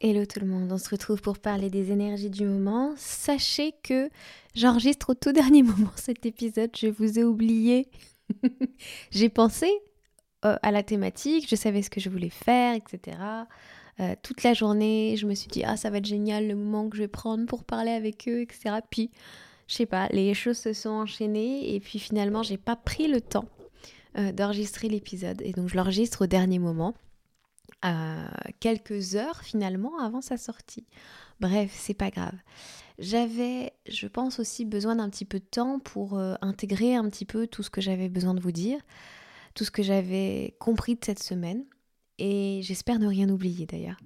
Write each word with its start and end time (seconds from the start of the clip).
Hello 0.00 0.26
tout 0.26 0.40
le 0.40 0.46
monde, 0.46 0.72
on 0.72 0.76
se 0.76 0.90
retrouve 0.90 1.22
pour 1.22 1.38
parler 1.38 1.70
des 1.70 1.92
énergies 1.92 2.28
du 2.28 2.44
moment. 2.44 2.94
Sachez 2.96 3.72
que 3.84 4.10
j'enregistre 4.52 5.10
au 5.10 5.14
tout 5.14 5.30
dernier 5.30 5.62
moment 5.62 5.92
cet 5.94 6.26
épisode, 6.26 6.70
je 6.76 6.88
vous 6.88 7.20
ai 7.20 7.22
oublié. 7.22 7.88
J'ai 9.12 9.28
pensé 9.28 9.70
euh, 10.44 10.56
à 10.62 10.72
la 10.72 10.82
thématique, 10.82 11.48
je 11.48 11.54
savais 11.54 11.80
ce 11.80 11.90
que 11.90 12.00
je 12.00 12.10
voulais 12.10 12.28
faire, 12.28 12.74
etc. 12.74 13.16
Euh, 14.00 14.16
toute 14.20 14.42
la 14.42 14.52
journée, 14.52 15.14
je 15.16 15.28
me 15.28 15.34
suis 15.34 15.48
dit, 15.48 15.62
ah 15.64 15.76
ça 15.76 15.90
va 15.90 15.98
être 15.98 16.06
génial 16.06 16.48
le 16.48 16.56
moment 16.56 16.88
que 16.88 16.96
je 16.96 17.02
vais 17.02 17.08
prendre 17.08 17.46
pour 17.46 17.62
parler 17.62 17.92
avec 17.92 18.28
eux, 18.28 18.40
etc. 18.40 18.80
Puis, 18.90 19.12
je 19.68 19.74
sais 19.74 19.86
pas, 19.86 20.08
les 20.08 20.34
choses 20.34 20.58
se 20.58 20.72
sont 20.72 20.90
enchaînées 20.90 21.72
et 21.72 21.78
puis 21.78 22.00
finalement, 22.00 22.42
j'ai 22.42 22.58
pas 22.58 22.74
pris 22.74 23.06
le 23.06 23.20
temps 23.20 23.48
euh, 24.18 24.32
d'enregistrer 24.32 24.88
l'épisode. 24.88 25.40
Et 25.42 25.52
donc, 25.52 25.68
je 25.68 25.76
l'enregistre 25.76 26.24
au 26.24 26.26
dernier 26.26 26.58
moment 26.58 26.94
quelques 28.60 29.14
heures 29.14 29.42
finalement 29.42 29.98
avant 29.98 30.20
sa 30.20 30.36
sortie. 30.36 30.86
Bref, 31.40 31.74
c'est 31.76 31.94
pas 31.94 32.10
grave. 32.10 32.34
J'avais, 32.98 33.72
je 33.88 34.06
pense 34.06 34.38
aussi, 34.38 34.64
besoin 34.64 34.96
d'un 34.96 35.10
petit 35.10 35.24
peu 35.24 35.40
de 35.40 35.44
temps 35.44 35.80
pour 35.80 36.16
euh, 36.16 36.34
intégrer 36.42 36.94
un 36.94 37.08
petit 37.08 37.24
peu 37.24 37.46
tout 37.46 37.62
ce 37.62 37.70
que 37.70 37.80
j'avais 37.80 38.08
besoin 38.08 38.34
de 38.34 38.40
vous 38.40 38.52
dire, 38.52 38.80
tout 39.54 39.64
ce 39.64 39.70
que 39.70 39.82
j'avais 39.82 40.54
compris 40.60 40.94
de 40.94 41.04
cette 41.04 41.22
semaine, 41.22 41.64
et 42.18 42.60
j'espère 42.62 43.00
ne 43.00 43.08
rien 43.08 43.28
oublier 43.28 43.66
d'ailleurs. 43.66 43.98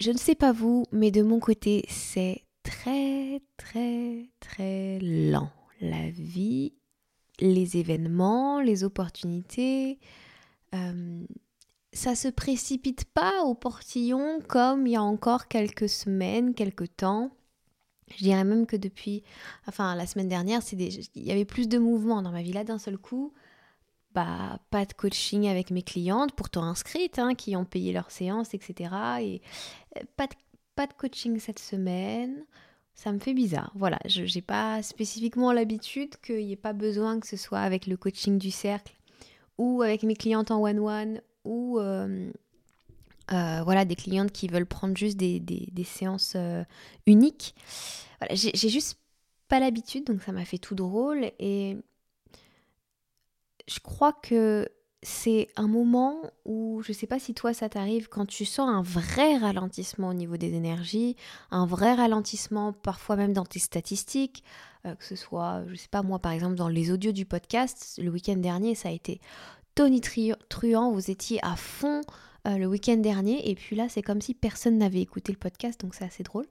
Je 0.00 0.10
ne 0.10 0.18
sais 0.18 0.34
pas 0.34 0.52
vous, 0.52 0.84
mais 0.90 1.12
de 1.12 1.22
mon 1.22 1.38
côté, 1.38 1.84
c'est 1.88 2.42
très, 2.64 3.40
très, 3.56 4.28
très 4.40 4.98
lent. 4.98 5.50
La 5.80 6.10
vie, 6.10 6.72
les 7.38 7.76
événements, 7.76 8.60
les 8.60 8.82
opportunités, 8.82 10.00
euh, 10.74 11.24
ça 11.92 12.14
se 12.14 12.28
précipite 12.28 13.04
pas 13.04 13.42
au 13.44 13.54
portillon 13.54 14.40
comme 14.48 14.86
il 14.86 14.94
y 14.94 14.96
a 14.96 15.02
encore 15.02 15.48
quelques 15.48 15.88
semaines, 15.88 16.54
quelques 16.54 16.96
temps. 16.96 17.30
Je 18.16 18.24
dirais 18.24 18.44
même 18.44 18.66
que 18.66 18.76
depuis, 18.76 19.22
enfin 19.66 19.94
la 19.94 20.06
semaine 20.06 20.28
dernière, 20.28 20.60
il 20.72 21.06
y 21.14 21.30
avait 21.30 21.44
plus 21.44 21.68
de 21.68 21.78
mouvements 21.78 22.22
dans 22.22 22.32
ma 22.32 22.42
vie 22.42 22.52
là 22.52 22.64
d'un 22.64 22.78
seul 22.78 22.98
coup. 22.98 23.32
Bah, 24.14 24.58
pas 24.70 24.84
de 24.84 24.92
coaching 24.92 25.48
avec 25.48 25.70
mes 25.70 25.82
clientes, 25.82 26.32
pourtant 26.32 26.64
inscrites, 26.64 27.18
hein, 27.18 27.34
qui 27.34 27.56
ont 27.56 27.64
payé 27.64 27.94
leur 27.94 28.10
séance, 28.10 28.52
etc. 28.52 28.94
Et 29.20 29.40
euh, 29.96 30.02
pas 30.16 30.26
de, 30.26 30.34
pas 30.74 30.86
de 30.86 30.92
coaching 30.92 31.38
cette 31.38 31.58
semaine. 31.58 32.44
Ça 32.94 33.10
me 33.10 33.18
fait 33.18 33.32
bizarre. 33.32 33.72
Voilà, 33.74 33.98
je 34.04 34.22
n'ai 34.22 34.42
pas 34.42 34.82
spécifiquement 34.82 35.52
l'habitude 35.52 36.16
qu'il 36.18 36.44
n'y 36.44 36.52
ait 36.52 36.56
pas 36.56 36.74
besoin 36.74 37.20
que 37.20 37.26
ce 37.26 37.38
soit 37.38 37.60
avec 37.60 37.86
le 37.86 37.96
coaching 37.96 38.38
du 38.38 38.50
cercle 38.50 38.94
ou 39.56 39.80
avec 39.80 40.02
mes 40.02 40.16
clientes 40.16 40.50
en 40.50 40.62
one-one 40.62 41.22
ou 41.44 41.78
euh, 41.78 42.30
euh, 43.32 43.62
voilà, 43.64 43.84
des 43.84 43.96
clientes 43.96 44.32
qui 44.32 44.48
veulent 44.48 44.66
prendre 44.66 44.96
juste 44.96 45.16
des, 45.16 45.40
des, 45.40 45.84
séances 45.84 46.34
euh, 46.36 46.64
uniques. 47.06 47.54
J'ai 48.30 48.68
juste 48.68 48.98
pas 49.48 49.60
l'habitude, 49.60 50.06
donc 50.06 50.22
ça 50.22 50.32
m'a 50.32 50.44
fait 50.44 50.58
tout 50.58 50.74
drôle. 50.74 51.30
Et 51.38 51.76
je 53.66 53.80
crois 53.80 54.12
que 54.12 54.68
c'est 55.02 55.48
un 55.56 55.66
moment 55.66 56.20
où, 56.44 56.80
je 56.84 56.92
sais 56.92 57.08
pas 57.08 57.18
si 57.18 57.34
toi 57.34 57.52
ça 57.52 57.68
t'arrive, 57.68 58.08
quand 58.08 58.26
tu 58.26 58.44
sens 58.44 58.68
un 58.68 58.82
vrai 58.82 59.36
ralentissement 59.36 60.10
au 60.10 60.14
niveau 60.14 60.36
des 60.36 60.54
énergies, 60.54 61.16
un 61.50 61.66
vrai 61.66 61.94
ralentissement 61.94 62.72
parfois 62.72 63.16
même 63.16 63.32
dans 63.32 63.44
tes 63.44 63.58
statistiques, 63.58 64.44
que 64.84 65.04
ce 65.04 65.16
soit, 65.16 65.64
je 65.68 65.74
sais 65.74 65.88
pas 65.88 66.02
moi 66.02 66.20
par 66.20 66.30
exemple 66.30 66.54
dans 66.54 66.68
les 66.68 66.92
audios 66.92 67.10
du 67.10 67.24
podcast, 67.24 67.98
le 68.00 68.10
week-end 68.10 68.36
dernier 68.36 68.76
ça 68.76 68.90
a 68.90 68.92
été 68.92 69.20
Tony 69.74 70.00
Truant, 70.00 70.92
vous 70.92 71.10
étiez 71.10 71.38
à 71.44 71.56
fond 71.56 72.02
euh, 72.46 72.56
le 72.58 72.66
week-end 72.66 72.96
dernier, 72.96 73.48
et 73.50 73.54
puis 73.54 73.76
là, 73.76 73.88
c'est 73.88 74.02
comme 74.02 74.20
si 74.20 74.34
personne 74.34 74.78
n'avait 74.78 75.00
écouté 75.00 75.32
le 75.32 75.38
podcast, 75.38 75.80
donc 75.80 75.94
c'est 75.94 76.04
assez 76.04 76.22
drôle. 76.22 76.46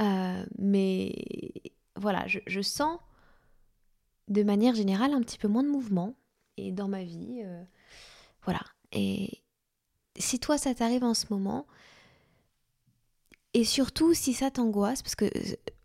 Euh, 0.00 0.44
mais 0.58 1.14
voilà, 1.96 2.24
je, 2.26 2.60
sens 2.62 2.98
de 4.28 4.42
manière 4.42 4.74
générale 4.74 5.12
un 5.12 5.20
petit 5.20 5.38
peu 5.38 5.48
moins 5.48 5.62
de 5.62 5.68
mouvement 5.68 6.14
et 6.56 6.72
dans 6.72 6.88
ma 6.88 7.04
vie. 7.04 7.42
Euh, 7.44 7.62
voilà. 8.42 8.60
Et 8.92 9.42
si 10.16 10.40
toi, 10.40 10.56
ça 10.56 10.74
t'arrive 10.74 11.04
en 11.04 11.14
ce 11.14 11.26
moment, 11.30 11.66
et 13.52 13.64
surtout 13.64 14.14
si 14.14 14.32
ça 14.32 14.50
t'angoisse, 14.50 15.02
parce 15.02 15.14
que 15.14 15.26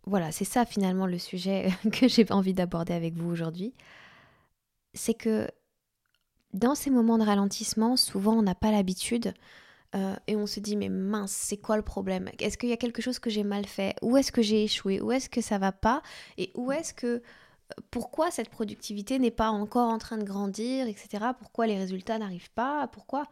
voilà, 0.06 0.32
c'est 0.32 0.46
ça 0.46 0.66
finalement 0.66 1.06
le 1.08 1.20
sujet 1.20 1.70
que 1.92 2.08
j'ai 2.08 2.32
envie 2.32 2.54
d'aborder 2.54 2.94
avec 2.94 3.16
vous 3.16 3.30
aujourd'hui 3.30 3.74
c'est 4.94 5.14
que 5.14 5.48
dans 6.54 6.76
ces 6.76 6.90
moments 6.90 7.18
de 7.18 7.24
ralentissement, 7.24 7.96
souvent 7.96 8.34
on 8.34 8.42
n'a 8.42 8.56
pas 8.56 8.72
l'habitude 8.72 9.34
euh, 9.96 10.16
et 10.28 10.36
on 10.36 10.48
se 10.48 10.60
dit 10.60 10.76
mais 10.76 10.90
mince, 10.90 11.32
c'est 11.32 11.58
quoi 11.58 11.78
le 11.78 11.84
problème? 11.84 12.30
Est-ce 12.40 12.58
qu'il 12.58 12.70
y 12.70 12.74
a 12.74 12.78
quelque 12.78 13.02
chose 13.02 13.20
que 13.20 13.30
j'ai 13.30 13.44
mal 13.44 13.66
fait? 13.66 13.96
Où 14.02 14.18
est-ce 14.18 14.32
que 14.32 14.42
j'ai 14.42 14.64
échoué? 14.64 15.02
Où 15.02 15.12
est-ce 15.12 15.30
que 15.30 15.42
ça 15.42 15.58
va 15.58 15.72
pas? 15.72 16.02
Et 16.38 16.52
où 16.56 16.72
est-ce 16.72 16.94
que 16.94 17.08
euh, 17.08 17.22
pourquoi 17.92 18.32
cette 18.32 18.50
productivité 18.50 19.20
n'est 19.20 19.32
pas 19.32 19.50
encore 19.50 19.90
en 19.90 19.98
train 19.98 20.18
de 20.18 20.24
grandir, 20.24 20.88
etc. 20.88 21.26
Pourquoi 21.40 21.68
les 21.68 21.78
résultats 21.78 22.18
n'arrivent 22.18 22.52
pas? 22.52 22.88
Pourquoi? 22.88 23.26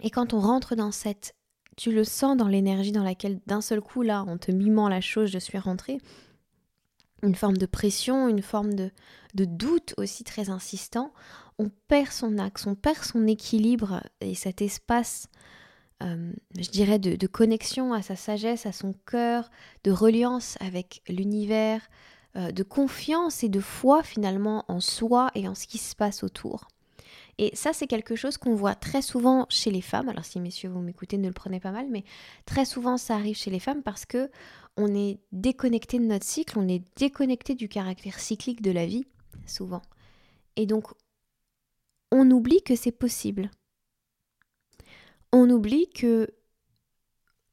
Et 0.00 0.10
quand 0.10 0.32
on 0.32 0.40
rentre 0.40 0.76
dans 0.76 0.92
cette, 0.92 1.34
tu 1.76 1.90
le 1.92 2.04
sens 2.04 2.36
dans 2.36 2.48
l'énergie 2.48 2.92
dans 2.92 3.02
laquelle 3.02 3.40
d'un 3.46 3.60
seul 3.60 3.80
coup 3.80 4.02
là, 4.02 4.22
en 4.22 4.38
te 4.38 4.52
mimant 4.52 4.88
la 4.88 5.00
chose, 5.00 5.30
je 5.30 5.38
suis 5.38 5.58
rentrée 5.58 5.98
une 7.22 7.34
forme 7.34 7.56
de 7.56 7.66
pression, 7.66 8.28
une 8.28 8.42
forme 8.42 8.74
de, 8.74 8.90
doute 9.34 9.94
aussi 9.96 10.24
très 10.24 10.50
insistant, 10.50 11.12
on 11.58 11.70
perd 11.88 12.12
son 12.12 12.38
axe, 12.38 12.66
on 12.66 12.74
perd 12.74 13.04
son 13.04 13.26
équilibre 13.26 14.02
et 14.20 14.34
cet 14.34 14.62
espace, 14.62 15.28
euh, 16.02 16.32
je 16.56 16.70
dirais, 16.70 16.98
de, 16.98 17.26
connexion 17.26 17.92
à 17.92 18.02
sa 18.02 18.16
sagesse, 18.16 18.66
à 18.66 18.72
son 18.72 18.94
cœur, 19.06 19.50
de 19.84 19.90
reliance 19.90 20.56
avec 20.60 21.02
l'univers, 21.08 21.88
euh, 22.36 22.52
de 22.52 22.62
confiance 22.62 23.42
et 23.42 23.48
de 23.48 23.60
foi 23.60 24.02
finalement 24.02 24.64
en 24.68 24.80
soi 24.80 25.30
et 25.34 25.48
en 25.48 25.54
ce 25.54 25.66
qui 25.66 25.78
se 25.78 25.96
passe 25.96 26.22
autour. 26.22 26.68
Et 27.38 27.54
ça, 27.54 27.72
c'est 27.72 27.86
quelque 27.86 28.16
chose 28.16 28.36
qu'on 28.36 28.54
voit 28.54 28.74
très 28.74 29.02
souvent 29.02 29.46
chez 29.48 29.70
les 29.70 29.80
femmes. 29.80 30.08
Alors, 30.08 30.24
si 30.24 30.40
messieurs 30.40 30.70
vous 30.70 30.80
m'écoutez, 30.80 31.18
ne 31.18 31.28
le 31.28 31.32
prenez 31.32 31.60
pas 31.60 31.70
mal, 31.70 31.86
mais 31.90 32.04
très 32.46 32.64
souvent, 32.64 32.96
ça 32.96 33.14
arrive 33.14 33.36
chez 33.36 33.50
les 33.50 33.60
femmes 33.60 33.82
parce 33.82 34.04
que 34.04 34.30
on 34.76 34.94
est 34.94 35.18
déconnecté 35.32 35.98
de 35.98 36.04
notre 36.04 36.24
cycle, 36.24 36.58
on 36.58 36.68
est 36.68 36.82
déconnecté 36.96 37.54
du 37.54 37.68
caractère 37.68 38.20
cyclique 38.20 38.62
de 38.62 38.70
la 38.70 38.86
vie, 38.86 39.06
souvent. 39.46 39.82
Et 40.56 40.66
donc, 40.66 40.86
on 42.12 42.30
oublie 42.30 42.62
que 42.62 42.76
c'est 42.76 42.92
possible. 42.92 43.50
On 45.32 45.50
oublie 45.50 45.90
que 45.90 46.32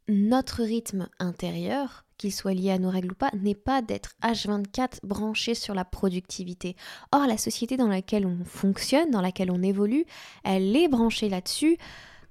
notre 0.07 0.63
rythme 0.63 1.09
intérieur, 1.19 2.04
qu'il 2.17 2.33
soit 2.33 2.53
lié 2.53 2.71
à 2.71 2.79
nos 2.79 2.89
règles 2.89 3.11
ou 3.11 3.15
pas, 3.15 3.31
n'est 3.33 3.55
pas 3.55 3.81
d'être 3.81 4.11
H24 4.23 4.99
branché 5.03 5.55
sur 5.55 5.73
la 5.73 5.85
productivité. 5.85 6.75
Or, 7.11 7.27
la 7.27 7.37
société 7.37 7.77
dans 7.77 7.87
laquelle 7.87 8.25
on 8.25 8.43
fonctionne, 8.45 9.11
dans 9.11 9.21
laquelle 9.21 9.51
on 9.51 9.61
évolue, 9.61 10.05
elle 10.43 10.75
est 10.75 10.87
branchée 10.87 11.29
là-dessus 11.29 11.77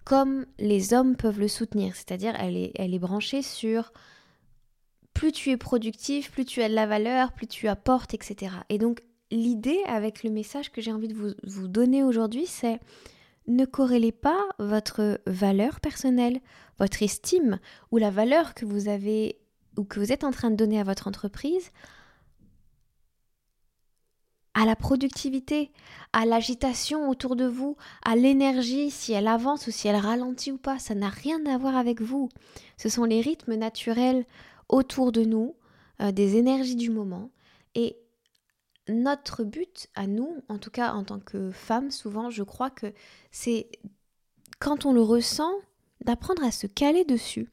comme 0.05 0.45
les 0.59 0.93
hommes 0.93 1.17
peuvent 1.17 1.41
le 1.41 1.49
soutenir. 1.49 1.97
C'est-à-dire, 1.97 2.35
elle 2.39 2.57
est, 2.57 2.73
elle 2.75 2.95
est 2.95 2.99
branchée 2.99 3.41
sur 3.43 3.93
plus 5.15 5.33
tu 5.33 5.51
es 5.51 5.57
productif, 5.57 6.31
plus 6.31 6.45
tu 6.45 6.61
as 6.63 6.69
de 6.69 6.75
la 6.75 6.87
valeur, 6.87 7.33
plus 7.33 7.47
tu 7.47 7.69
apportes, 7.69 8.15
etc. 8.15 8.53
Et 8.69 8.79
donc 8.79 9.01
l'idée 9.31 9.81
avec 9.87 10.23
le 10.23 10.31
message 10.31 10.71
que 10.71 10.81
j'ai 10.81 10.93
envie 10.93 11.09
de 11.09 11.15
vous, 11.15 11.69
donner 11.69 12.03
aujourd'hui, 12.03 12.47
c'est 12.47 12.81
ne 13.47 13.65
corrélez 13.65 14.13
pas 14.13 14.43
votre 14.59 15.21
valeur 15.27 15.81
personnelle, 15.81 16.41
votre 16.79 17.03
estime 17.03 17.59
ou 17.91 17.99
la 17.99 18.11
valeur 18.11 18.55
que 18.55 18.65
vous 18.65 18.89
avez 18.89 19.39
ou 19.77 19.85
que 19.85 20.01
vous 20.01 20.13
êtes 20.13 20.25
en 20.25 20.31
train 20.31 20.51
de 20.51 20.57
donner 20.57 20.81
à 20.81 20.85
votre 20.85 21.09
entreprise 21.09 21.71
à 24.55 24.65
la 24.65 24.77
productivité, 24.77 25.73
à 26.13 26.25
l'agitation 26.25 27.11
autour 27.11 27.35
de 27.35 27.45
vous, 27.45 27.77
à 28.05 28.15
l'énergie, 28.15 28.91
si 28.91 29.13
elle 29.13 29.27
avance 29.27 29.67
ou 29.67 29.73
si 29.73 29.89
elle 29.89 29.97
ralentit 29.97 30.53
ou 30.53 30.59
pas. 30.59 30.79
Ça 30.79 30.95
n'a 30.95 31.09
rien 31.09 31.45
à 31.47 31.59
voir 31.59 31.77
avec 31.77 32.01
vous. 32.01 32.29
Ce 32.77 32.89
sont 32.89 33.05
les 33.05 33.21
rythmes 33.21 33.57
naturels 33.57 34.25
autour 34.69 35.11
de 35.11 35.23
nous, 35.23 35.57
euh, 36.01 36.13
des 36.13 36.37
énergies 36.37 36.77
du 36.77 36.91
moment. 36.91 37.31
Et 37.75 37.97
notre 38.89 39.43
but 39.43 39.89
à 39.97 40.07
nous, 40.07 40.37
en 40.49 40.59
tout 40.59 40.71
cas 40.71 40.93
en 40.93 41.03
tant 41.03 41.19
que 41.19 41.51
femme, 41.51 41.91
souvent, 41.91 42.31
je 42.31 42.45
crois 42.45 42.71
que 42.71 42.93
c'est 43.33 43.69
quand 44.61 44.87
on 44.87 44.93
le 44.93 45.03
ressent, 45.03 45.53
d'apprendre 46.05 46.45
à 46.45 46.51
se 46.51 46.67
caler 46.67 47.05
dessus 47.05 47.51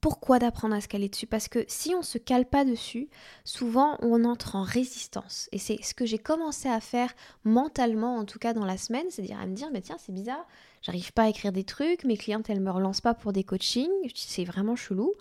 pourquoi 0.00 0.38
d'apprendre 0.38 0.74
à 0.74 0.80
se 0.80 0.88
caler 0.88 1.08
dessus? 1.08 1.26
Parce 1.26 1.48
que 1.48 1.64
si 1.68 1.94
on 1.94 1.98
ne 1.98 2.04
se 2.04 2.18
cale 2.18 2.46
pas 2.46 2.64
dessus, 2.64 3.08
souvent 3.44 3.98
on 4.00 4.24
entre 4.24 4.56
en 4.56 4.62
résistance. 4.62 5.48
Et 5.52 5.58
c'est 5.58 5.82
ce 5.82 5.94
que 5.94 6.06
j'ai 6.06 6.18
commencé 6.18 6.68
à 6.68 6.80
faire 6.80 7.12
mentalement, 7.44 8.16
en 8.16 8.24
tout 8.24 8.38
cas 8.38 8.52
dans 8.52 8.64
la 8.64 8.76
semaine, 8.76 9.06
c'est-à-dire 9.10 9.40
à 9.40 9.46
me 9.46 9.54
dire, 9.54 9.68
mais 9.72 9.80
tiens, 9.80 9.96
c'est 9.98 10.12
bizarre, 10.12 10.46
j'arrive 10.82 11.12
pas 11.12 11.24
à 11.24 11.28
écrire 11.28 11.52
des 11.52 11.64
trucs, 11.64 12.04
mes 12.04 12.16
clientes, 12.16 12.48
elles 12.50 12.60
me 12.60 12.70
relancent 12.70 13.00
pas 13.00 13.14
pour 13.14 13.32
des 13.32 13.44
coachings, 13.44 13.90
c'est 14.14 14.44
vraiment 14.44 14.76
chelou. 14.76 15.14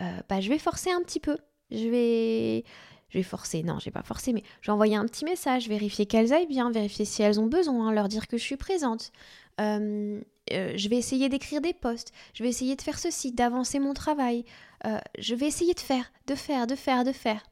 Euh, 0.00 0.20
bah, 0.28 0.40
je 0.40 0.48
vais 0.48 0.58
forcer 0.58 0.90
un 0.90 1.02
petit 1.02 1.20
peu. 1.20 1.38
Je 1.70 1.88
vais, 1.88 2.64
je 3.10 3.18
vais 3.18 3.22
forcer, 3.22 3.62
non, 3.62 3.78
j'ai 3.78 3.90
pas 3.90 4.02
forcé, 4.02 4.32
mais 4.32 4.42
je 4.60 4.70
vais 4.70 4.72
envoyer 4.72 4.96
un 4.96 5.04
petit 5.06 5.24
message, 5.24 5.68
vérifier 5.68 6.06
qu'elles 6.06 6.32
aillent 6.32 6.46
bien, 6.46 6.70
vérifier 6.70 7.04
si 7.04 7.22
elles 7.22 7.40
ont 7.40 7.46
besoin, 7.46 7.92
leur 7.92 8.08
dire 8.08 8.26
que 8.26 8.36
je 8.36 8.42
suis 8.42 8.56
présente. 8.56 9.12
Euh, 9.60 10.20
euh, 10.52 10.72
je 10.76 10.88
vais 10.88 10.96
essayer 10.96 11.28
d'écrire 11.28 11.60
des 11.60 11.72
posts, 11.72 12.12
je 12.34 12.42
vais 12.42 12.48
essayer 12.48 12.76
de 12.76 12.82
faire 12.82 12.98
ceci, 12.98 13.32
d'avancer 13.32 13.78
mon 13.78 13.94
travail, 13.94 14.44
euh, 14.86 14.98
je 15.18 15.34
vais 15.34 15.46
essayer 15.46 15.74
de 15.74 15.80
faire, 15.80 16.10
de 16.26 16.34
faire, 16.34 16.66
de 16.66 16.74
faire, 16.74 17.04
de 17.04 17.12
faire. 17.12 17.42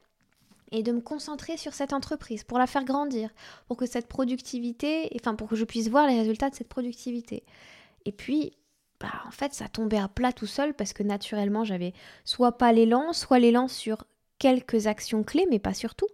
Et 0.71 0.83
de 0.83 0.91
me 0.91 0.99
concentrer 0.99 1.55
sur 1.55 1.73
cette 1.73 1.93
entreprise 1.93 2.43
pour 2.43 2.59
la 2.59 2.67
faire 2.67 2.83
grandir, 2.83 3.29
pour 3.67 3.77
que 3.77 3.85
cette 3.85 4.07
productivité, 4.07 5.09
enfin 5.15 5.33
pour 5.33 5.47
que 5.47 5.55
je 5.55 5.63
puisse 5.63 5.87
voir 5.87 6.07
les 6.07 6.19
résultats 6.19 6.49
de 6.49 6.55
cette 6.55 6.67
productivité. 6.67 7.43
Et 8.03 8.11
puis, 8.11 8.51
bah, 8.99 9.23
en 9.25 9.31
fait, 9.31 9.53
ça 9.53 9.69
tombait 9.69 9.97
à 9.97 10.09
plat 10.09 10.33
tout 10.33 10.45
seul 10.45 10.73
parce 10.73 10.91
que 10.91 11.03
naturellement, 11.03 11.63
j'avais 11.63 11.93
soit 12.25 12.57
pas 12.57 12.73
l'élan, 12.73 13.13
soit 13.13 13.39
l'élan 13.39 13.69
sur 13.69 14.05
quelques 14.39 14.87
actions 14.87 15.23
clés, 15.23 15.47
mais 15.49 15.59
pas 15.59 15.73
sur 15.73 15.95
tout. 15.95 16.07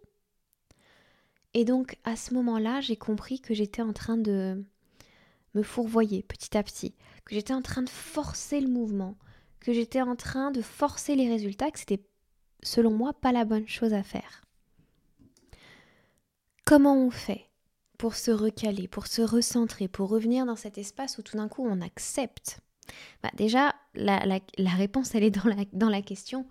Et 1.54 1.66
donc, 1.66 1.98
à 2.04 2.16
ce 2.16 2.34
moment-là, 2.34 2.82
j'ai 2.82 2.96
compris 2.96 3.40
que 3.40 3.54
j'étais 3.54 3.82
en 3.82 3.94
train 3.94 4.18
de 4.18 4.64
me 5.54 5.64
fourvoyer 5.64 6.24
petit 6.24 6.58
à 6.58 6.64
petit, 6.64 6.96
que 7.26 7.36
j'étais 7.36 7.54
en 7.54 7.62
train 7.62 7.82
de 7.82 7.90
forcer 7.90 8.60
le 8.60 8.68
mouvement, 8.68 9.18
que 9.60 9.74
j'étais 9.74 10.02
en 10.02 10.16
train 10.16 10.52
de 10.52 10.62
forcer 10.62 11.16
les 11.16 11.30
résultats, 11.30 11.72
que 11.72 11.80
c'était 11.80 12.04
selon 12.64 12.92
moi 12.92 13.14
pas 13.14 13.32
la 13.32 13.46
bonne 13.46 13.68
chose 13.68 13.94
à 13.94 14.04
faire. 14.04 14.42
Comment 16.66 16.98
on 16.98 17.12
fait 17.12 17.50
pour 17.98 18.16
se 18.16 18.32
recaler, 18.32 18.88
pour 18.88 19.08
se 19.08 19.22
recentrer, 19.22 19.88
pour 19.88 20.10
revenir 20.10 20.46
dans 20.46 20.56
cet 20.56 20.78
espace 20.78 21.18
où 21.18 21.22
tout 21.22 21.38
d'un 21.38 21.50
coup 21.50 21.66
on 21.66 21.82
accepte? 21.82 22.60
Bah 23.22 23.30
Déjà, 23.36 23.76
la, 23.96 24.40
réponse 24.58 25.16
elle 25.16 25.24
est 25.24 25.32
dans 25.74 25.90
la 25.90 26.02
question 26.02 26.48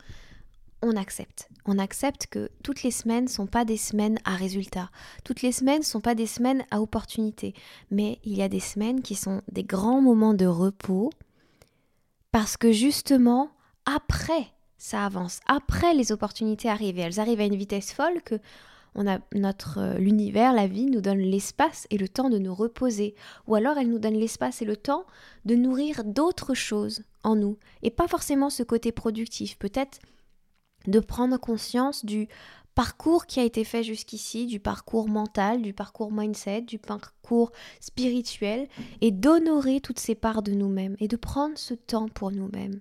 on 0.83 0.97
accepte. 0.97 1.49
On 1.65 1.79
accepte 1.79 2.27
que 2.27 2.51
toutes 2.63 2.83
les 2.83 2.91
semaines 2.91 3.25
ne 3.25 3.29
sont 3.31 3.47
pas 3.47 3.65
des 3.65 3.77
semaines 3.77 4.19
à 4.25 4.35
résultat. 4.35 4.91
Toutes 5.25 5.43
les 5.43 5.53
semaines 5.53 5.79
ne 5.79 5.85
sont 5.85 6.01
pas 6.01 6.15
des 6.15 6.27
semaines 6.27 6.65
à 6.71 6.81
opportunité. 6.81 7.55
Mais 7.91 8.19
il 8.25 8.35
y 8.35 8.43
a 8.43 8.49
des 8.49 8.61
semaines 8.61 9.01
qui 9.01 9.15
sont 9.15 9.43
des 9.51 9.65
grands 9.65 10.01
moments 10.01 10.35
de 10.35 10.47
repos 10.47 11.11
parce 12.33 12.57
que 12.57 12.73
justement, 12.73 13.51
après, 13.85 14.47
ça 14.79 15.05
avance. 15.05 15.41
Après, 15.47 15.95
les 15.95 16.13
opportunités 16.13 16.69
arrivent. 16.69 16.99
elles 16.99 17.21
arrivent 17.21 17.41
à 17.41 17.45
une 17.45 17.57
vitesse 17.57 17.93
folle 17.93 18.23
que 18.25 18.37
euh, 18.97 19.99
l'univers, 19.99 20.53
la 20.53 20.67
vie 20.67 20.87
nous 20.87 21.01
donne 21.01 21.19
l'espace 21.19 21.87
et 21.91 21.99
le 21.99 22.09
temps 22.09 22.29
de 22.29 22.39
nous 22.39 22.55
reposer 22.55 23.15
ou 23.47 23.55
alors 23.55 23.79
elle 23.79 23.89
nous 23.89 23.99
donne 23.99 24.19
l'espace 24.19 24.61
et 24.61 24.67
le 24.67 24.77
temps 24.77 25.07
de 25.47 25.55
nourrir 25.55 26.05
d'autres 26.05 26.55
choses 26.55 27.03
en 27.23 27.35
nous 27.35 27.57
et 27.83 27.91
pas 27.91 28.07
forcément 28.07 28.51
ce 28.51 28.63
côté 28.63 28.93
productif, 28.93 29.59
peut-être 29.59 29.99
de 30.87 31.01
prendre 31.01 31.37
conscience 31.39 32.05
du 32.05 32.29
parcours 32.75 33.27
qui 33.27 33.41
a 33.41 33.45
été 33.45 33.65
fait 33.65 33.83
jusqu'ici, 33.83 34.47
du 34.47 34.61
parcours 34.61 35.09
mental, 35.09 35.63
du 35.63 35.73
parcours 35.73 36.13
mindset, 36.13 36.63
du 36.63 36.79
parcours 36.79 37.53
spirituel, 37.81 38.69
et 39.01 39.11
d'honorer 39.11 39.81
toutes 39.81 39.99
ces 39.99 40.15
parts 40.15 40.43
de 40.43 40.53
nous-mêmes 40.53 40.97
et 40.99 41.09
de 41.09 41.17
prendre 41.17 41.59
ce 41.59 41.75
temps 41.75 42.09
pour 42.09 42.31
nous-mêmes. 42.31 42.81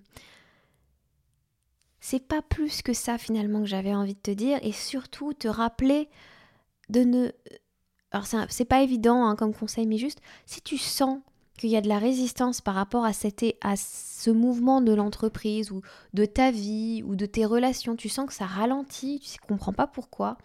C'est 2.00 2.26
pas 2.26 2.42
plus 2.42 2.82
que 2.82 2.94
ça 2.94 3.18
finalement 3.18 3.60
que 3.60 3.66
j'avais 3.66 3.94
envie 3.94 4.14
de 4.14 4.20
te 4.20 4.30
dire, 4.30 4.58
et 4.62 4.72
surtout 4.72 5.34
te 5.34 5.48
rappeler 5.48 6.08
de 6.88 7.00
ne. 7.00 7.30
Alors 8.10 8.26
c'est 8.26 8.64
pas 8.64 8.82
évident 8.82 9.26
hein, 9.26 9.36
comme 9.36 9.54
conseil, 9.54 9.86
mais 9.86 9.98
juste 9.98 10.20
si 10.44 10.60
tu 10.60 10.78
sens 10.78 11.20
qu'il 11.62 11.70
y 11.70 11.76
a 11.76 11.80
de 11.80 11.88
la 11.88 12.00
résistance 12.00 12.60
par 12.60 12.74
rapport 12.74 13.04
à, 13.04 13.12
cette, 13.12 13.44
à 13.60 13.76
ce 13.76 14.30
mouvement 14.30 14.80
de 14.80 14.92
l'entreprise 14.92 15.70
ou 15.70 15.80
de 16.12 16.24
ta 16.24 16.50
vie 16.50 17.04
ou 17.06 17.14
de 17.14 17.24
tes 17.24 17.46
relations, 17.46 17.94
tu 17.94 18.08
sens 18.08 18.26
que 18.26 18.32
ça 18.32 18.46
ralentit, 18.46 19.20
tu 19.20 19.38
ne 19.40 19.46
comprends 19.46 19.72
pas 19.72 19.86
pourquoi, 19.86 20.38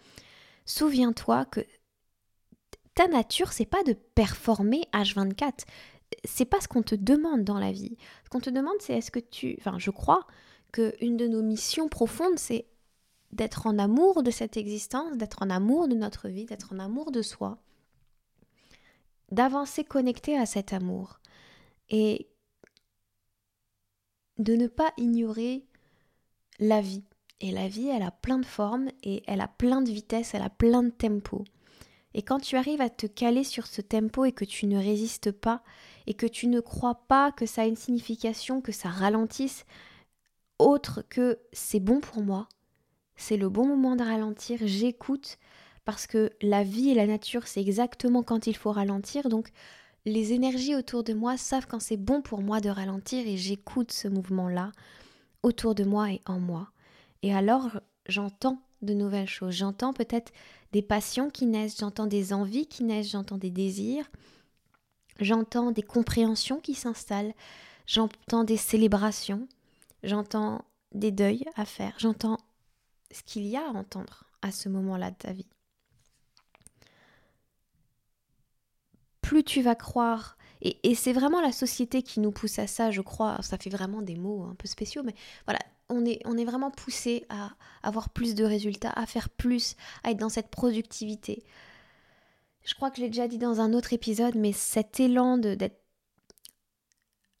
souviens-toi 0.64 1.44
que 1.46 1.66
ta 2.94 3.08
nature, 3.08 3.52
c'est 3.52 3.66
pas 3.66 3.82
de 3.82 3.94
performer 3.94 4.82
H24. 4.92 5.64
C'est 6.24 6.44
pas 6.44 6.60
ce 6.60 6.68
qu'on 6.68 6.82
te 6.82 6.94
demande 6.94 7.42
dans 7.42 7.58
la 7.58 7.72
vie. 7.72 7.96
Ce 8.24 8.30
qu'on 8.30 8.38
te 8.38 8.50
demande, 8.50 8.76
c'est 8.78 8.94
est-ce 8.94 9.10
que 9.10 9.18
tu. 9.18 9.56
Enfin, 9.58 9.76
je 9.78 9.90
crois 9.90 10.24
qu'une 10.72 11.16
de 11.16 11.26
nos 11.26 11.42
missions 11.42 11.88
profondes, 11.88 12.38
c'est 12.38 12.66
d'être 13.32 13.66
en 13.66 13.76
amour 13.76 14.22
de 14.22 14.30
cette 14.30 14.56
existence, 14.56 15.16
d'être 15.16 15.42
en 15.42 15.50
amour 15.50 15.88
de 15.88 15.96
notre 15.96 16.28
vie, 16.28 16.44
d'être 16.44 16.72
en 16.72 16.78
amour 16.78 17.10
de 17.10 17.22
soi 17.22 17.58
d'avancer 19.30 19.84
connecté 19.84 20.36
à 20.36 20.46
cet 20.46 20.72
amour 20.72 21.20
et 21.90 22.28
de 24.38 24.54
ne 24.54 24.66
pas 24.66 24.92
ignorer 24.96 25.66
la 26.58 26.80
vie. 26.80 27.04
Et 27.40 27.52
la 27.52 27.68
vie, 27.68 27.88
elle 27.88 28.02
a 28.02 28.10
plein 28.10 28.38
de 28.38 28.46
formes 28.46 28.88
et 29.02 29.22
elle 29.26 29.40
a 29.40 29.48
plein 29.48 29.80
de 29.80 29.90
vitesses, 29.90 30.34
elle 30.34 30.42
a 30.42 30.50
plein 30.50 30.82
de 30.82 30.90
tempo. 30.90 31.44
Et 32.14 32.22
quand 32.22 32.40
tu 32.40 32.56
arrives 32.56 32.80
à 32.80 32.90
te 32.90 33.06
caler 33.06 33.44
sur 33.44 33.66
ce 33.66 33.80
tempo 33.80 34.24
et 34.24 34.32
que 34.32 34.44
tu 34.44 34.66
ne 34.66 34.78
résistes 34.78 35.30
pas 35.30 35.62
et 36.06 36.14
que 36.14 36.26
tu 36.26 36.48
ne 36.48 36.60
crois 36.60 37.06
pas 37.06 37.30
que 37.30 37.46
ça 37.46 37.62
a 37.62 37.66
une 37.66 37.76
signification, 37.76 38.60
que 38.60 38.72
ça 38.72 38.88
ralentisse, 38.88 39.66
autre 40.58 41.02
que 41.08 41.38
c'est 41.52 41.80
bon 41.80 42.00
pour 42.00 42.22
moi, 42.22 42.48
c'est 43.14 43.36
le 43.36 43.48
bon 43.48 43.66
moment 43.66 43.94
de 43.94 44.02
ralentir, 44.02 44.58
j'écoute, 44.62 45.38
parce 45.88 46.06
que 46.06 46.30
la 46.42 46.64
vie 46.64 46.90
et 46.90 46.94
la 46.94 47.06
nature, 47.06 47.46
c'est 47.46 47.62
exactement 47.62 48.22
quand 48.22 48.46
il 48.46 48.54
faut 48.54 48.72
ralentir. 48.72 49.30
Donc, 49.30 49.48
les 50.04 50.34
énergies 50.34 50.74
autour 50.74 51.02
de 51.02 51.14
moi 51.14 51.38
savent 51.38 51.66
quand 51.66 51.80
c'est 51.80 51.96
bon 51.96 52.20
pour 52.20 52.42
moi 52.42 52.60
de 52.60 52.68
ralentir 52.68 53.26
et 53.26 53.38
j'écoute 53.38 53.90
ce 53.90 54.06
mouvement-là 54.06 54.72
autour 55.42 55.74
de 55.74 55.84
moi 55.84 56.12
et 56.12 56.20
en 56.26 56.40
moi. 56.40 56.68
Et 57.22 57.34
alors, 57.34 57.80
j'entends 58.06 58.60
de 58.82 58.92
nouvelles 58.92 59.30
choses. 59.30 59.54
J'entends 59.54 59.94
peut-être 59.94 60.30
des 60.72 60.82
passions 60.82 61.30
qui 61.30 61.46
naissent, 61.46 61.78
j'entends 61.78 62.06
des 62.06 62.34
envies 62.34 62.66
qui 62.66 62.84
naissent, 62.84 63.12
j'entends 63.12 63.38
des 63.38 63.50
désirs, 63.50 64.10
j'entends 65.20 65.70
des 65.70 65.80
compréhensions 65.80 66.60
qui 66.60 66.74
s'installent, 66.74 67.32
j'entends 67.86 68.44
des 68.44 68.58
célébrations, 68.58 69.48
j'entends 70.02 70.66
des 70.92 71.12
deuils 71.12 71.46
à 71.56 71.64
faire, 71.64 71.94
j'entends 71.96 72.36
ce 73.10 73.22
qu'il 73.22 73.46
y 73.46 73.56
a 73.56 73.66
à 73.66 73.70
entendre 73.70 74.24
à 74.42 74.52
ce 74.52 74.68
moment-là 74.68 75.12
de 75.12 75.16
ta 75.16 75.32
vie. 75.32 75.48
Plus 79.28 79.44
tu 79.44 79.60
vas 79.60 79.74
croire, 79.74 80.38
et, 80.62 80.94
c'est 80.94 81.12
vraiment 81.12 81.42
la 81.42 81.52
société 81.52 82.02
qui 82.02 82.18
nous 82.18 82.32
pousse 82.32 82.58
à 82.58 82.66
ça, 82.66 82.90
je 82.90 83.02
crois, 83.02 83.38
ça 83.42 83.58
fait 83.58 83.68
vraiment 83.68 84.00
des 84.00 84.16
mots 84.16 84.44
un 84.44 84.54
peu 84.54 84.66
spéciaux, 84.66 85.02
mais 85.04 85.14
voilà, 85.44 85.58
on 85.90 86.06
est, 86.06 86.22
on 86.24 86.38
est 86.38 86.46
vraiment 86.46 86.70
poussé 86.70 87.26
à 87.28 87.50
avoir 87.82 88.08
plus 88.08 88.34
de 88.34 88.42
résultats, 88.42 88.90
à 88.96 89.04
faire 89.04 89.28
plus, 89.28 89.76
à 90.02 90.12
être 90.12 90.16
dans 90.16 90.30
cette 90.30 90.48
productivité. 90.48 91.44
Je 92.64 92.74
crois 92.74 92.90
que 92.90 92.96
je 92.96 93.02
l'ai 93.02 93.10
déjà 93.10 93.28
dit 93.28 93.36
dans 93.36 93.60
un 93.60 93.74
autre 93.74 93.92
épisode, 93.92 94.34
mais 94.34 94.52
cet 94.52 94.98
élan 94.98 95.36
d'être 95.36 95.78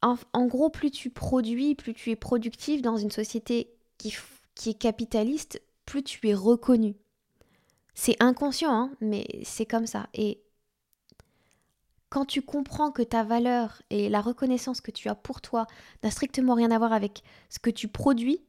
en, 0.02 0.16
en, 0.34 0.44
gros, 0.44 0.68
plus 0.68 0.90
tu 0.90 1.08
produis, 1.08 1.74
plus 1.74 1.94
tu 1.94 2.10
es 2.10 2.16
productif 2.16 2.82
dans 2.82 2.98
une 2.98 3.10
société 3.10 3.72
qui, 3.96 4.14
qui 4.54 4.70
est 4.70 4.78
capitaliste, 4.78 5.62
plus 5.86 6.02
tu 6.02 6.28
es 6.28 6.34
reconnu. 6.34 6.96
C'est 7.94 8.22
inconscient, 8.22 8.74
hein, 8.74 8.92
mais 9.00 9.26
c'est 9.42 9.66
comme 9.66 9.86
ça. 9.86 10.10
Et 10.12 10.42
quand 12.10 12.24
tu 12.24 12.42
comprends 12.42 12.90
que 12.90 13.02
ta 13.02 13.22
valeur 13.22 13.82
et 13.90 14.08
la 14.08 14.20
reconnaissance 14.20 14.80
que 14.80 14.90
tu 14.90 15.08
as 15.08 15.14
pour 15.14 15.40
toi 15.40 15.66
n'a 16.02 16.10
strictement 16.10 16.54
rien 16.54 16.70
à 16.70 16.78
voir 16.78 16.92
avec 16.92 17.22
ce 17.50 17.58
que 17.58 17.70
tu 17.70 17.88
produis, 17.88 18.40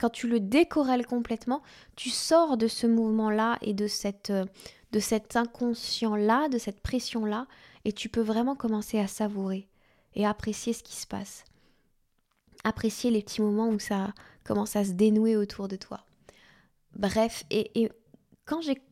quand 0.00 0.10
tu 0.10 0.26
le 0.26 0.40
décorrèles 0.40 1.06
complètement, 1.06 1.62
tu 1.94 2.10
sors 2.10 2.56
de 2.56 2.66
ce 2.66 2.88
mouvement-là 2.88 3.58
et 3.60 3.72
de 3.72 3.86
cette, 3.86 4.30
euh, 4.30 4.46
de 4.90 4.98
cet 4.98 5.36
inconscient-là, 5.36 6.48
de 6.48 6.58
cette 6.58 6.80
pression-là, 6.80 7.46
et 7.84 7.92
tu 7.92 8.08
peux 8.08 8.20
vraiment 8.20 8.56
commencer 8.56 8.98
à 8.98 9.06
savourer 9.06 9.68
et 10.14 10.26
apprécier 10.26 10.72
ce 10.72 10.82
qui 10.82 10.96
se 10.96 11.06
passe. 11.06 11.44
Apprécier 12.64 13.12
les 13.12 13.22
petits 13.22 13.42
moments 13.42 13.68
où 13.68 13.78
ça 13.78 14.12
commence 14.44 14.74
à 14.74 14.84
se 14.84 14.90
dénouer 14.90 15.36
autour 15.36 15.68
de 15.68 15.76
toi. 15.76 16.04
Bref, 16.96 17.44
et, 17.50 17.90
quand 18.44 18.60
j'ai 18.60 18.82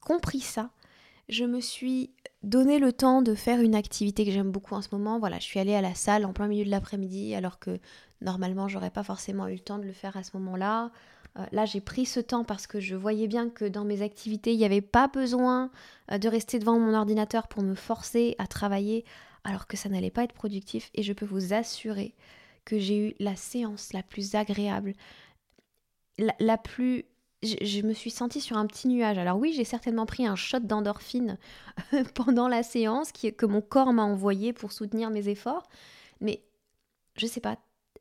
compris 0.00 0.40
ça, 0.40 0.70
je 1.28 1.44
me 1.44 1.60
suis 1.60 2.10
donné 2.42 2.78
le 2.78 2.92
temps 2.92 3.22
de 3.22 3.34
faire 3.34 3.60
une 3.60 3.74
activité 3.74 4.24
que 4.24 4.30
j'aime 4.30 4.52
beaucoup 4.52 4.74
en 4.74 4.82
ce 4.82 4.88
moment. 4.92 5.18
Voilà, 5.18 5.38
je 5.38 5.44
suis 5.44 5.58
allée 5.58 5.74
à 5.74 5.80
la 5.80 5.94
salle 5.94 6.24
en 6.24 6.32
plein 6.32 6.46
milieu 6.46 6.64
de 6.64 6.70
l'après-midi 6.70 7.34
alors 7.34 7.58
que 7.58 7.78
normalement 8.20 8.68
j'aurais 8.68 8.90
pas 8.90 9.02
forcément 9.02 9.48
eu 9.48 9.54
le 9.54 9.60
temps 9.60 9.78
de 9.78 9.84
le 9.84 9.92
faire 9.92 10.16
à 10.16 10.22
ce 10.22 10.36
moment-là. 10.36 10.92
Euh, 11.38 11.44
là, 11.52 11.64
j'ai 11.64 11.80
pris 11.80 12.06
ce 12.06 12.20
temps 12.20 12.44
parce 12.44 12.66
que 12.66 12.80
je 12.80 12.94
voyais 12.94 13.26
bien 13.26 13.50
que 13.50 13.64
dans 13.64 13.84
mes 13.84 14.02
activités, 14.02 14.52
il 14.52 14.58
n'y 14.58 14.64
avait 14.64 14.80
pas 14.80 15.08
besoin 15.08 15.70
euh, 16.10 16.18
de 16.18 16.28
rester 16.28 16.58
devant 16.58 16.78
mon 16.78 16.94
ordinateur 16.94 17.48
pour 17.48 17.62
me 17.62 17.74
forcer 17.74 18.36
à 18.38 18.46
travailler 18.46 19.04
alors 19.44 19.66
que 19.66 19.76
ça 19.76 19.88
n'allait 19.88 20.10
pas 20.10 20.24
être 20.24 20.32
productif. 20.32 20.90
Et 20.94 21.02
je 21.02 21.12
peux 21.12 21.26
vous 21.26 21.52
assurer 21.52 22.14
que 22.64 22.78
j'ai 22.78 23.08
eu 23.08 23.14
la 23.20 23.36
séance 23.36 23.92
la 23.92 24.02
plus 24.02 24.34
agréable, 24.34 24.94
la, 26.38 26.58
plus... 26.58 27.04
Je, 27.42 27.82
me 27.82 27.92
suis 27.92 28.10
sentie 28.10 28.40
sur 28.40 28.56
un 28.56 28.66
petit 28.66 28.88
nuage. 28.88 29.18
Alors 29.18 29.38
oui, 29.38 29.52
j'ai 29.52 29.64
certainement 29.64 30.06
pris 30.06 30.26
un 30.26 30.36
shot 30.36 30.60
d'endorphine 30.60 31.38
pendant 32.14 32.48
la 32.48 32.62
séance 32.62 33.12
que 33.12 33.46
mon 33.46 33.60
corps 33.60 33.92
m'a 33.92 34.04
envoyé 34.04 34.52
pour 34.52 34.72
soutenir 34.72 35.10
mes 35.10 35.28
efforts. 35.28 35.68
Mais 36.20 36.42
je 37.16 37.26
sais 37.26 37.40
pas, 37.40 37.58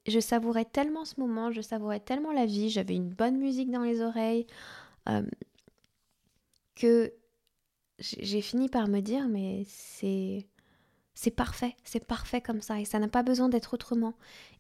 je 0.07 0.19
savourais 0.19 0.65
tellement 0.65 1.05
ce 1.05 1.19
moment, 1.19 1.51
je 1.51 1.61
savourais 1.61 1.99
tellement 1.99 2.31
la 2.31 2.45
vie, 2.45 2.69
j'avais 2.69 2.95
une 2.95 3.09
bonne 3.09 3.37
musique 3.37 3.71
dans 3.71 3.83
les 3.83 4.01
oreilles, 4.01 4.45
euh, 5.09 5.23
que 6.75 7.13
j'ai 7.99 8.41
fini 8.41 8.69
par 8.69 8.87
me 8.87 8.99
dire, 8.99 9.27
mais 9.27 9.63
c'est... 9.67 10.47
C'est 11.17 11.31
parfait, 11.31 11.77
c'est 11.85 12.03
parfait 12.03 12.41
comme 12.41 12.59
ça, 12.59 12.77
et 12.77 12.83
ça 12.83 12.99
n'a 12.99 13.07
pas 13.07 13.23
besoin 13.23 13.47
d'être 13.47 13.73
autrement. 13.73 14.15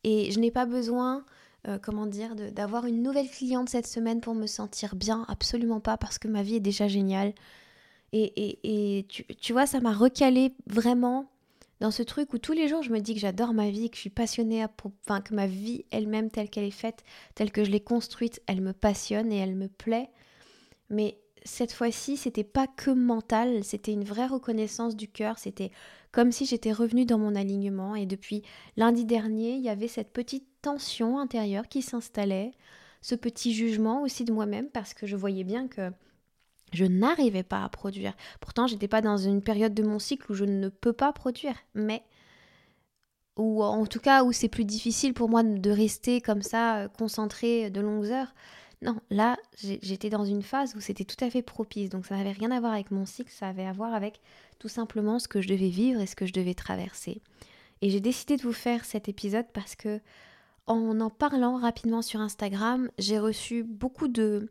Et 0.05 0.31
je 0.31 0.39
n'ai 0.39 0.51
pas 0.51 0.65
besoin, 0.65 1.25
euh, 1.67 1.79
comment 1.81 2.05
dire, 2.05 2.35
d'avoir 2.35 2.85
une 2.85 3.01
nouvelle 3.01 3.29
cliente 3.29 3.69
cette 3.69 3.87
semaine 3.87 4.21
pour 4.21 4.35
me 4.35 4.47
sentir 4.47 4.95
bien, 4.95 5.25
absolument 5.27 5.79
pas, 5.79 5.97
parce 5.97 6.19
que 6.19 6.27
ma 6.27 6.43
vie 6.43 6.55
est 6.55 6.59
déjà 6.61 6.87
géniale. 6.87 7.33
Et, 8.13 8.59
et, 8.63 9.05
tu, 9.07 9.25
tu 9.25 9.51
vois, 9.51 9.65
ça 9.65 9.81
m'a 9.81 9.93
recalé 9.93 10.53
vraiment 10.67 11.29
dans 11.81 11.91
ce 11.91 12.03
truc 12.03 12.33
où 12.33 12.37
tous 12.37 12.53
les 12.53 12.67
jours 12.67 12.81
je 12.81 12.91
me 12.91 12.99
dis 12.99 13.13
que 13.13 13.19
j'adore 13.19 13.53
ma 13.53 13.69
vie, 13.69 13.89
que 13.89 13.95
je 13.95 14.01
suis 14.01 14.09
passionnée, 14.09 14.63
à, 14.63 14.71
enfin 15.05 15.21
que 15.21 15.33
ma 15.33 15.47
vie 15.47 15.85
elle-même 15.91 16.31
telle 16.31 16.49
qu'elle 16.49 16.63
est 16.63 16.71
faite, 16.71 17.03
telle 17.33 17.51
que 17.51 17.63
je 17.63 17.71
l'ai 17.71 17.81
construite, 17.81 18.41
elle 18.47 18.61
me 18.61 18.73
passionne 18.73 19.31
et 19.31 19.37
elle 19.37 19.55
me 19.55 19.67
plaît. 19.67 20.09
Mais 20.89 21.19
cette 21.43 21.73
fois-ci, 21.73 22.17
c'était 22.17 22.43
pas 22.43 22.67
que 22.67 22.91
mental, 22.91 23.63
c'était 23.63 23.91
une 23.93 24.03
vraie 24.03 24.27
reconnaissance 24.27 24.95
du 24.95 25.07
cœur, 25.07 25.37
c'était 25.37 25.71
comme 26.11 26.31
si 26.31 26.45
j'étais 26.45 26.71
revenue 26.71 27.05
dans 27.05 27.19
mon 27.19 27.35
alignement 27.35 27.95
et 27.95 28.05
depuis 28.05 28.43
lundi 28.77 29.03
dernier, 29.03 29.55
il 29.55 29.61
y 29.61 29.69
avait 29.69 29.89
cette 29.89 30.13
petite 30.13 30.47
tension 30.65 31.19
intérieure 31.19 31.67
qui 31.67 31.83
s'installait, 31.83 32.51
ce 33.03 33.13
petit 33.13 33.53
jugement 33.53 34.01
aussi 34.01 34.25
de 34.25 34.33
moi-même 34.33 34.67
parce 34.67 34.95
que 34.95 35.05
je 35.05 35.15
voyais 35.15 35.43
bien 35.43 35.67
que 35.67 35.91
je 36.73 36.85
n'arrivais 36.85 37.43
pas 37.43 37.63
à 37.63 37.69
produire. 37.69 38.15
Pourtant, 38.41 38.65
j'étais 38.65 38.87
pas 38.87 39.01
dans 39.01 39.17
une 39.17 39.43
période 39.43 39.75
de 39.75 39.83
mon 39.83 39.99
cycle 39.99 40.31
où 40.31 40.33
je 40.35 40.43
ne 40.43 40.69
peux 40.69 40.91
pas 40.91 41.13
produire, 41.13 41.55
mais 41.75 42.01
ou 43.37 43.61
en 43.63 43.85
tout 43.85 43.99
cas 43.99 44.23
où 44.23 44.31
c'est 44.31 44.49
plus 44.49 44.65
difficile 44.65 45.13
pour 45.13 45.29
moi 45.29 45.43
de 45.43 45.69
rester 45.69 46.19
comme 46.19 46.41
ça 46.41 46.77
euh, 46.77 46.87
concentré 46.87 47.69
de 47.69 47.81
longues 47.81 48.07
heures. 48.07 48.33
Non, 48.81 48.95
là, 49.11 49.37
j'étais 49.61 50.09
dans 50.09 50.25
une 50.25 50.41
phase 50.41 50.75
où 50.75 50.79
c'était 50.79 51.05
tout 51.05 51.23
à 51.23 51.29
fait 51.29 51.43
propice. 51.43 51.89
Donc 51.89 52.07
ça 52.07 52.15
n'avait 52.15 52.31
rien 52.31 52.49
à 52.49 52.59
voir 52.59 52.73
avec 52.73 52.89
mon 52.89 53.05
cycle, 53.05 53.31
ça 53.31 53.49
avait 53.49 53.65
à 53.65 53.71
voir 53.71 53.93
avec 53.93 54.19
tout 54.57 54.67
simplement 54.67 55.19
ce 55.19 55.27
que 55.27 55.41
je 55.41 55.47
devais 55.47 55.69
vivre 55.69 56.01
et 56.01 56.07
ce 56.07 56.15
que 56.15 56.25
je 56.25 56.33
devais 56.33 56.55
traverser. 56.55 57.21
Et 57.81 57.89
j'ai 57.91 57.99
décidé 57.99 58.37
de 58.37 58.41
vous 58.41 58.53
faire 58.53 58.83
cet 58.83 59.09
épisode 59.09 59.45
parce 59.53 59.75
que 59.75 59.99
en 60.67 60.99
en 60.99 61.09
parlant 61.09 61.57
rapidement 61.57 62.01
sur 62.01 62.19
Instagram, 62.19 62.89
j'ai 62.97 63.19
reçu 63.19 63.63
beaucoup 63.63 64.07
de, 64.07 64.49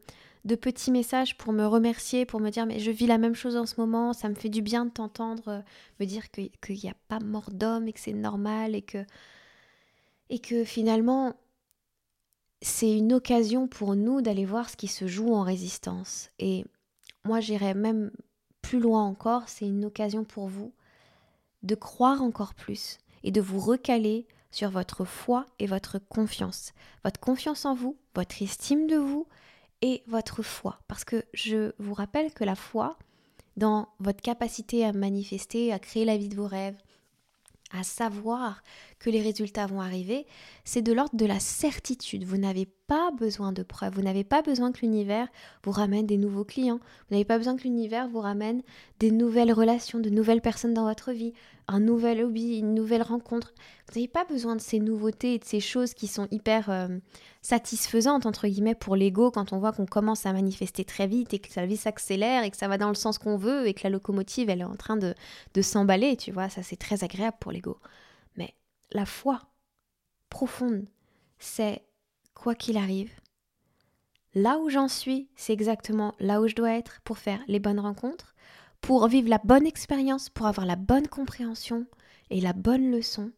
petits 0.60 0.90
messages 0.90 1.36
pour 1.36 1.52
me 1.52 1.66
remercier, 1.66 2.26
pour 2.26 2.40
me 2.40 2.50
dire 2.50 2.66
mais 2.66 2.78
je 2.78 2.90
vis 2.90 3.06
la 3.06 3.18
même 3.18 3.34
chose 3.34 3.56
en 3.56 3.66
ce 3.66 3.80
moment, 3.80 4.12
ça 4.12 4.28
me 4.28 4.34
fait 4.34 4.48
du 4.48 4.62
bien 4.62 4.84
de 4.84 4.90
t'entendre, 4.90 5.48
euh, 5.48 5.60
me 6.00 6.06
dire 6.06 6.30
qu'il 6.30 6.50
n'y 6.68 6.90
a 6.90 6.94
pas 7.08 7.18
mort 7.18 7.50
d'homme 7.50 7.88
et 7.88 7.92
que 7.92 8.00
c'est 8.00 8.12
normal 8.12 8.74
et 8.74 8.82
que, 8.82 9.04
et 10.30 10.38
que 10.38 10.64
finalement 10.64 11.34
c'est 12.62 12.96
une 12.96 13.12
occasion 13.12 13.68
pour 13.68 13.94
nous 13.96 14.22
d'aller 14.22 14.44
voir 14.44 14.70
ce 14.70 14.76
qui 14.76 14.88
se 14.88 15.06
joue 15.06 15.34
en 15.34 15.42
résistance. 15.42 16.30
Et 16.38 16.64
moi 17.24 17.40
j'irais 17.40 17.74
même 17.74 18.10
plus 18.62 18.80
loin 18.80 19.02
encore, 19.02 19.48
c'est 19.48 19.66
une 19.66 19.84
occasion 19.84 20.24
pour 20.24 20.48
vous 20.48 20.72
de 21.62 21.74
croire 21.74 22.22
encore 22.22 22.54
plus 22.54 22.98
et 23.24 23.30
de 23.30 23.40
vous 23.40 23.58
recaler 23.58 24.26
sur 24.54 24.70
votre 24.70 25.04
foi 25.04 25.46
et 25.58 25.66
votre 25.66 25.98
confiance. 25.98 26.72
Votre 27.02 27.18
confiance 27.18 27.64
en 27.64 27.74
vous, 27.74 27.96
votre 28.14 28.40
estime 28.40 28.86
de 28.86 28.96
vous 28.96 29.26
et 29.82 30.04
votre 30.06 30.42
foi. 30.42 30.78
Parce 30.86 31.04
que 31.04 31.24
je 31.34 31.72
vous 31.78 31.92
rappelle 31.92 32.32
que 32.32 32.44
la 32.44 32.54
foi, 32.54 32.96
dans 33.56 33.88
votre 33.98 34.22
capacité 34.22 34.84
à 34.84 34.92
manifester, 34.92 35.72
à 35.72 35.80
créer 35.80 36.04
la 36.04 36.16
vie 36.16 36.28
de 36.28 36.36
vos 36.36 36.46
rêves, 36.46 36.76
à 37.72 37.82
savoir 37.82 38.62
que 39.00 39.10
les 39.10 39.22
résultats 39.22 39.66
vont 39.66 39.80
arriver, 39.80 40.24
c'est 40.64 40.82
de 40.82 40.92
l'ordre 40.92 41.16
de 41.16 41.26
la 41.26 41.40
certitude. 41.40 42.22
Vous 42.22 42.38
n'avez 42.38 42.66
pas 42.86 43.10
besoin 43.12 43.52
de 43.52 43.62
preuves, 43.62 43.94
vous 43.94 44.02
n'avez 44.02 44.24
pas 44.24 44.42
besoin 44.42 44.70
que 44.70 44.80
l'univers 44.80 45.28
vous 45.64 45.70
ramène 45.70 46.06
des 46.06 46.18
nouveaux 46.18 46.44
clients, 46.44 46.78
vous 46.78 47.14
n'avez 47.14 47.24
pas 47.24 47.38
besoin 47.38 47.56
que 47.56 47.62
l'univers 47.62 48.08
vous 48.08 48.20
ramène 48.20 48.62
des 48.98 49.10
nouvelles 49.10 49.52
relations, 49.52 50.00
de 50.00 50.10
nouvelles 50.10 50.42
personnes 50.42 50.74
dans 50.74 50.84
votre 50.84 51.12
vie, 51.12 51.32
un 51.66 51.80
nouvel 51.80 52.22
hobby, 52.22 52.58
une 52.58 52.74
nouvelle 52.74 53.02
rencontre. 53.02 53.54
Vous 53.88 53.98
n'avez 53.98 54.08
pas 54.08 54.24
besoin 54.26 54.54
de 54.54 54.60
ces 54.60 54.80
nouveautés 54.80 55.34
et 55.34 55.38
de 55.38 55.44
ces 55.44 55.60
choses 55.60 55.94
qui 55.94 56.06
sont 56.06 56.28
hyper 56.30 56.68
euh, 56.68 56.88
satisfaisantes, 57.40 58.26
entre 58.26 58.48
guillemets, 58.48 58.74
pour 58.74 58.96
l'ego 58.96 59.30
quand 59.30 59.54
on 59.54 59.58
voit 59.58 59.72
qu'on 59.72 59.86
commence 59.86 60.26
à 60.26 60.32
manifester 60.34 60.84
très 60.84 61.06
vite 61.06 61.32
et 61.32 61.38
que 61.38 61.50
sa 61.50 61.64
vie 61.64 61.78
s'accélère 61.78 62.44
et 62.44 62.50
que 62.50 62.56
ça 62.56 62.68
va 62.68 62.76
dans 62.76 62.88
le 62.88 62.94
sens 62.94 63.16
qu'on 63.18 63.38
veut 63.38 63.66
et 63.66 63.72
que 63.72 63.84
la 63.84 63.90
locomotive, 63.90 64.50
elle 64.50 64.60
est 64.60 64.64
en 64.64 64.76
train 64.76 64.98
de, 64.98 65.14
de 65.54 65.62
s'emballer, 65.62 66.16
tu 66.16 66.32
vois, 66.32 66.50
ça 66.50 66.62
c'est 66.62 66.76
très 66.76 67.02
agréable 67.02 67.38
pour 67.40 67.50
l'ego. 67.50 67.78
Mais 68.36 68.54
la 68.92 69.06
foi 69.06 69.40
profonde, 70.28 70.84
c'est 71.38 71.82
quoi 72.34 72.54
qu'il 72.54 72.76
arrive, 72.76 73.12
là 74.34 74.58
où 74.58 74.68
j'en 74.68 74.88
suis, 74.88 75.28
c'est 75.36 75.52
exactement 75.52 76.14
là 76.20 76.40
où 76.40 76.48
je 76.48 76.54
dois 76.54 76.72
être 76.72 77.00
pour 77.04 77.18
faire 77.18 77.40
les 77.48 77.60
bonnes 77.60 77.80
rencontres, 77.80 78.34
pour 78.80 79.08
vivre 79.08 79.28
la 79.28 79.40
bonne 79.42 79.66
expérience, 79.66 80.28
pour 80.28 80.46
avoir 80.46 80.66
la 80.66 80.76
bonne 80.76 81.08
compréhension 81.08 81.86
et 82.30 82.40
la 82.40 82.52
bonne 82.52 82.90
leçon, 82.90 83.32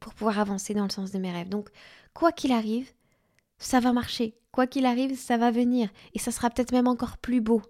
pour 0.00 0.14
pouvoir 0.14 0.38
avancer 0.38 0.74
dans 0.74 0.84
le 0.84 0.90
sens 0.90 1.12
de 1.12 1.18
mes 1.18 1.30
rêves. 1.30 1.48
Donc, 1.48 1.68
quoi 2.14 2.32
qu'il 2.32 2.52
arrive, 2.52 2.90
ça 3.58 3.80
va 3.80 3.92
marcher. 3.92 4.34
Quoi 4.52 4.66
qu'il 4.66 4.86
arrive, 4.86 5.16
ça 5.16 5.36
va 5.36 5.50
venir. 5.50 5.90
Et 6.14 6.18
ça 6.18 6.32
sera 6.32 6.50
peut-être 6.50 6.72
même 6.72 6.88
encore 6.88 7.18
plus 7.18 7.40
beau. 7.40 7.62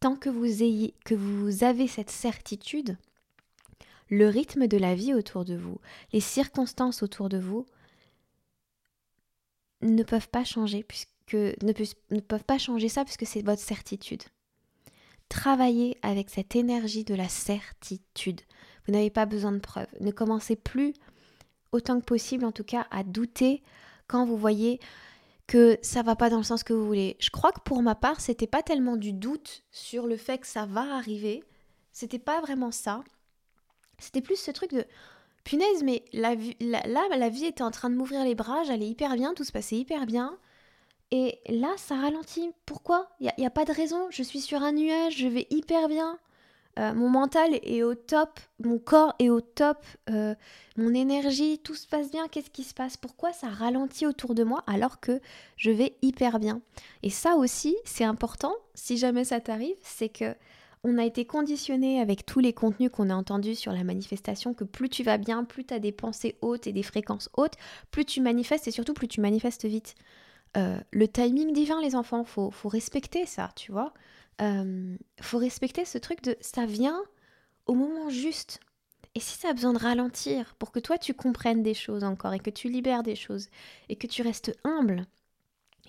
Tant 0.00 0.16
que 0.16 0.28
vous, 0.28 0.62
ayez, 0.62 0.94
que 1.04 1.14
vous 1.14 1.64
avez 1.64 1.86
cette 1.86 2.10
certitude, 2.10 2.96
le 4.08 4.28
rythme 4.28 4.66
de 4.66 4.76
la 4.76 4.94
vie 4.94 5.14
autour 5.14 5.44
de 5.44 5.54
vous, 5.54 5.78
les 6.12 6.20
circonstances 6.20 7.02
autour 7.02 7.28
de 7.28 7.38
vous 7.38 7.66
ne 9.84 10.02
peuvent 10.02 10.28
pas 10.28 10.44
changer 10.44 10.82
puisque 10.82 11.34
ne, 11.34 12.20
peuvent 12.20 12.44
pas 12.44 12.58
changer 12.58 12.88
ça 12.88 13.04
puisque 13.04 13.26
c'est 13.26 13.42
votre 13.42 13.62
certitude. 13.62 14.22
Travaillez 15.28 15.96
avec 16.02 16.30
cette 16.30 16.54
énergie 16.56 17.04
de 17.04 17.14
la 17.14 17.28
certitude. 17.28 18.40
Vous 18.86 18.92
n'avez 18.92 19.10
pas 19.10 19.26
besoin 19.26 19.52
de 19.52 19.58
preuves. 19.58 19.88
Ne 20.00 20.10
commencez 20.10 20.56
plus 20.56 20.92
autant 21.72 21.98
que 22.00 22.04
possible 22.04 22.44
en 22.44 22.52
tout 22.52 22.64
cas 22.64 22.86
à 22.90 23.02
douter 23.02 23.62
quand 24.06 24.26
vous 24.26 24.36
voyez 24.36 24.80
que 25.46 25.78
ça 25.82 26.02
va 26.02 26.16
pas 26.16 26.30
dans 26.30 26.38
le 26.38 26.42
sens 26.42 26.62
que 26.62 26.72
vous 26.72 26.86
voulez. 26.86 27.16
Je 27.20 27.30
crois 27.30 27.52
que 27.52 27.60
pour 27.60 27.82
ma 27.82 27.94
part, 27.94 28.20
c'était 28.20 28.46
pas 28.46 28.62
tellement 28.62 28.96
du 28.96 29.12
doute 29.12 29.62
sur 29.70 30.06
le 30.06 30.16
fait 30.16 30.38
que 30.38 30.46
ça 30.46 30.66
va 30.66 30.94
arriver. 30.94 31.42
C'était 31.92 32.18
pas 32.18 32.40
vraiment 32.40 32.70
ça. 32.70 33.02
C'était 33.98 34.22
plus 34.22 34.36
ce 34.36 34.50
truc 34.50 34.72
de 34.72 34.84
punaise, 35.44 35.82
mais 35.84 36.04
la, 36.12 36.34
là, 36.60 37.02
la 37.16 37.28
vie 37.28 37.44
était 37.44 37.62
en 37.62 37.70
train 37.70 37.90
de 37.90 37.94
m'ouvrir 37.94 38.24
les 38.24 38.34
bras, 38.34 38.64
j'allais 38.64 38.88
hyper 38.88 39.14
bien, 39.14 39.34
tout 39.34 39.44
se 39.44 39.52
passait 39.52 39.76
hyper 39.76 40.06
bien. 40.06 40.38
Et 41.10 41.38
là, 41.48 41.68
ça 41.76 41.94
ralentit. 41.94 42.50
Pourquoi? 42.66 43.08
Il 43.20 43.30
n'y 43.38 43.46
a, 43.46 43.50
pas 43.50 43.64
de 43.64 43.72
raison. 43.72 44.08
Je 44.10 44.22
suis 44.22 44.40
sur 44.40 44.62
un 44.62 44.72
nuage, 44.72 45.18
je 45.18 45.28
vais 45.28 45.46
hyper 45.50 45.88
bien. 45.88 46.18
Euh, 46.76 46.92
mon 46.92 47.08
mental 47.08 47.50
est 47.62 47.84
au 47.84 47.94
top, 47.94 48.40
mon 48.58 48.80
corps 48.80 49.14
est 49.20 49.30
au 49.30 49.40
top, 49.40 49.78
euh, 50.10 50.34
mon 50.76 50.92
énergie, 50.92 51.60
tout 51.60 51.76
se 51.76 51.86
passe 51.86 52.10
bien. 52.10 52.26
Qu'est-ce 52.26 52.50
qui 52.50 52.64
se 52.64 52.74
passe? 52.74 52.96
Pourquoi 52.96 53.32
ça 53.32 53.48
ralentit 53.48 54.06
autour 54.06 54.34
de 54.34 54.42
moi 54.42 54.64
alors 54.66 54.98
que 54.98 55.20
je 55.56 55.70
vais 55.70 55.96
hyper 56.02 56.40
bien? 56.40 56.62
Et 57.04 57.10
ça 57.10 57.36
aussi, 57.36 57.76
c'est 57.84 58.02
important, 58.02 58.54
si 58.74 58.96
jamais 58.96 59.24
ça 59.24 59.40
t'arrive, 59.40 59.76
c'est 59.82 60.08
que 60.08 60.34
on 60.84 60.98
a 60.98 61.04
été 61.04 61.24
conditionné 61.26 62.00
avec 62.00 62.26
tous 62.26 62.40
les 62.40 62.52
contenus 62.52 62.90
qu'on 62.92 63.10
a 63.10 63.14
entendus 63.14 63.54
sur 63.56 63.72
la 63.72 63.84
manifestation 63.84 64.54
que 64.54 64.64
plus 64.64 64.88
tu 64.90 65.02
vas 65.02 65.18
bien, 65.18 65.44
plus 65.44 65.64
tu 65.64 65.74
as 65.74 65.78
des 65.80 65.92
pensées 65.92 66.36
hautes 66.42 66.66
et 66.66 66.72
des 66.72 66.82
fréquences 66.82 67.30
hautes, 67.36 67.54
plus 67.90 68.04
tu 68.04 68.20
manifestes 68.20 68.68
et 68.68 68.70
surtout 68.70 68.94
plus 68.94 69.08
tu 69.08 69.20
manifestes 69.20 69.64
vite. 69.66 69.94
Euh, 70.56 70.78
le 70.92 71.08
timing 71.08 71.52
divin, 71.52 71.80
les 71.82 71.96
enfants, 71.96 72.24
faut, 72.24 72.50
faut 72.50 72.68
respecter 72.68 73.26
ça, 73.26 73.50
tu 73.56 73.72
vois. 73.72 73.92
euh, 74.42 74.96
faut 75.20 75.38
respecter 75.38 75.84
ce 75.84 75.98
truc 75.98 76.22
de 76.22 76.36
ça 76.40 76.66
vient 76.66 77.02
au 77.66 77.74
moment 77.74 78.10
juste. 78.10 78.60
Et 79.14 79.20
si 79.20 79.38
ça 79.38 79.50
a 79.50 79.52
besoin 79.54 79.72
de 79.72 79.78
ralentir 79.78 80.54
pour 80.56 80.72
que 80.72 80.80
toi 80.80 80.98
tu 80.98 81.14
comprennes 81.14 81.62
des 81.62 81.74
choses 81.74 82.04
encore 82.04 82.34
et 82.34 82.40
que 82.40 82.50
tu 82.50 82.68
libères 82.68 83.02
des 83.04 83.16
choses 83.16 83.48
et 83.88 83.96
que 83.96 84.06
tu 84.08 84.22
restes 84.22 84.56
humble 84.64 85.06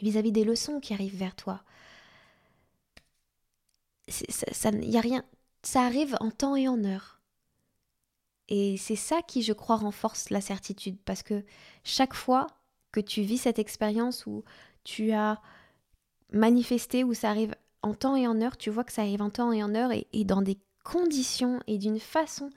vis-à-vis 0.01 0.31
des 0.31 0.43
leçons 0.43 0.79
qui 0.79 0.93
arrivent 0.93 1.17
vers 1.17 1.35
toi, 1.35 1.63
ça, 4.07 4.69
a 4.69 5.01
rien, 5.01 5.23
ça 5.63 5.81
arrive 5.81 6.15
en 6.19 6.31
temps 6.31 6.55
et 6.55 6.67
en 6.67 6.83
heure. 6.83 7.21
Et 8.47 8.77
c'est 8.77 8.95
ça 8.95 9.21
qui, 9.21 9.41
je 9.41 9.53
crois, 9.53 9.77
renforce 9.77 10.29
la 10.29 10.41
certitude 10.41 10.97
parce 11.03 11.23
que 11.23 11.43
chaque 11.83 12.13
fois 12.13 12.47
que 12.91 12.99
tu 12.99 13.21
vis 13.21 13.39
cette 13.39 13.59
expérience 13.59 14.25
où 14.25 14.43
tu 14.83 15.11
as 15.11 15.41
manifesté, 16.31 17.03
où 17.03 17.13
ça 17.13 17.29
arrive 17.29 17.55
en 17.81 17.93
temps 17.93 18.15
et 18.15 18.27
en 18.27 18.39
heure, 18.41 18.57
tu 18.57 18.69
vois 18.69 18.83
que 18.83 18.91
ça 18.91 19.01
arrive 19.01 19.21
en 19.21 19.29
temps 19.29 19.51
et 19.51 19.63
en 19.63 19.73
heure 19.73 19.91
et, 19.91 20.23
dans 20.25 20.41
des 20.41 20.59
conditions 20.83 21.59
et 21.67 21.77
d'une 21.77 21.99
façon 21.99 22.49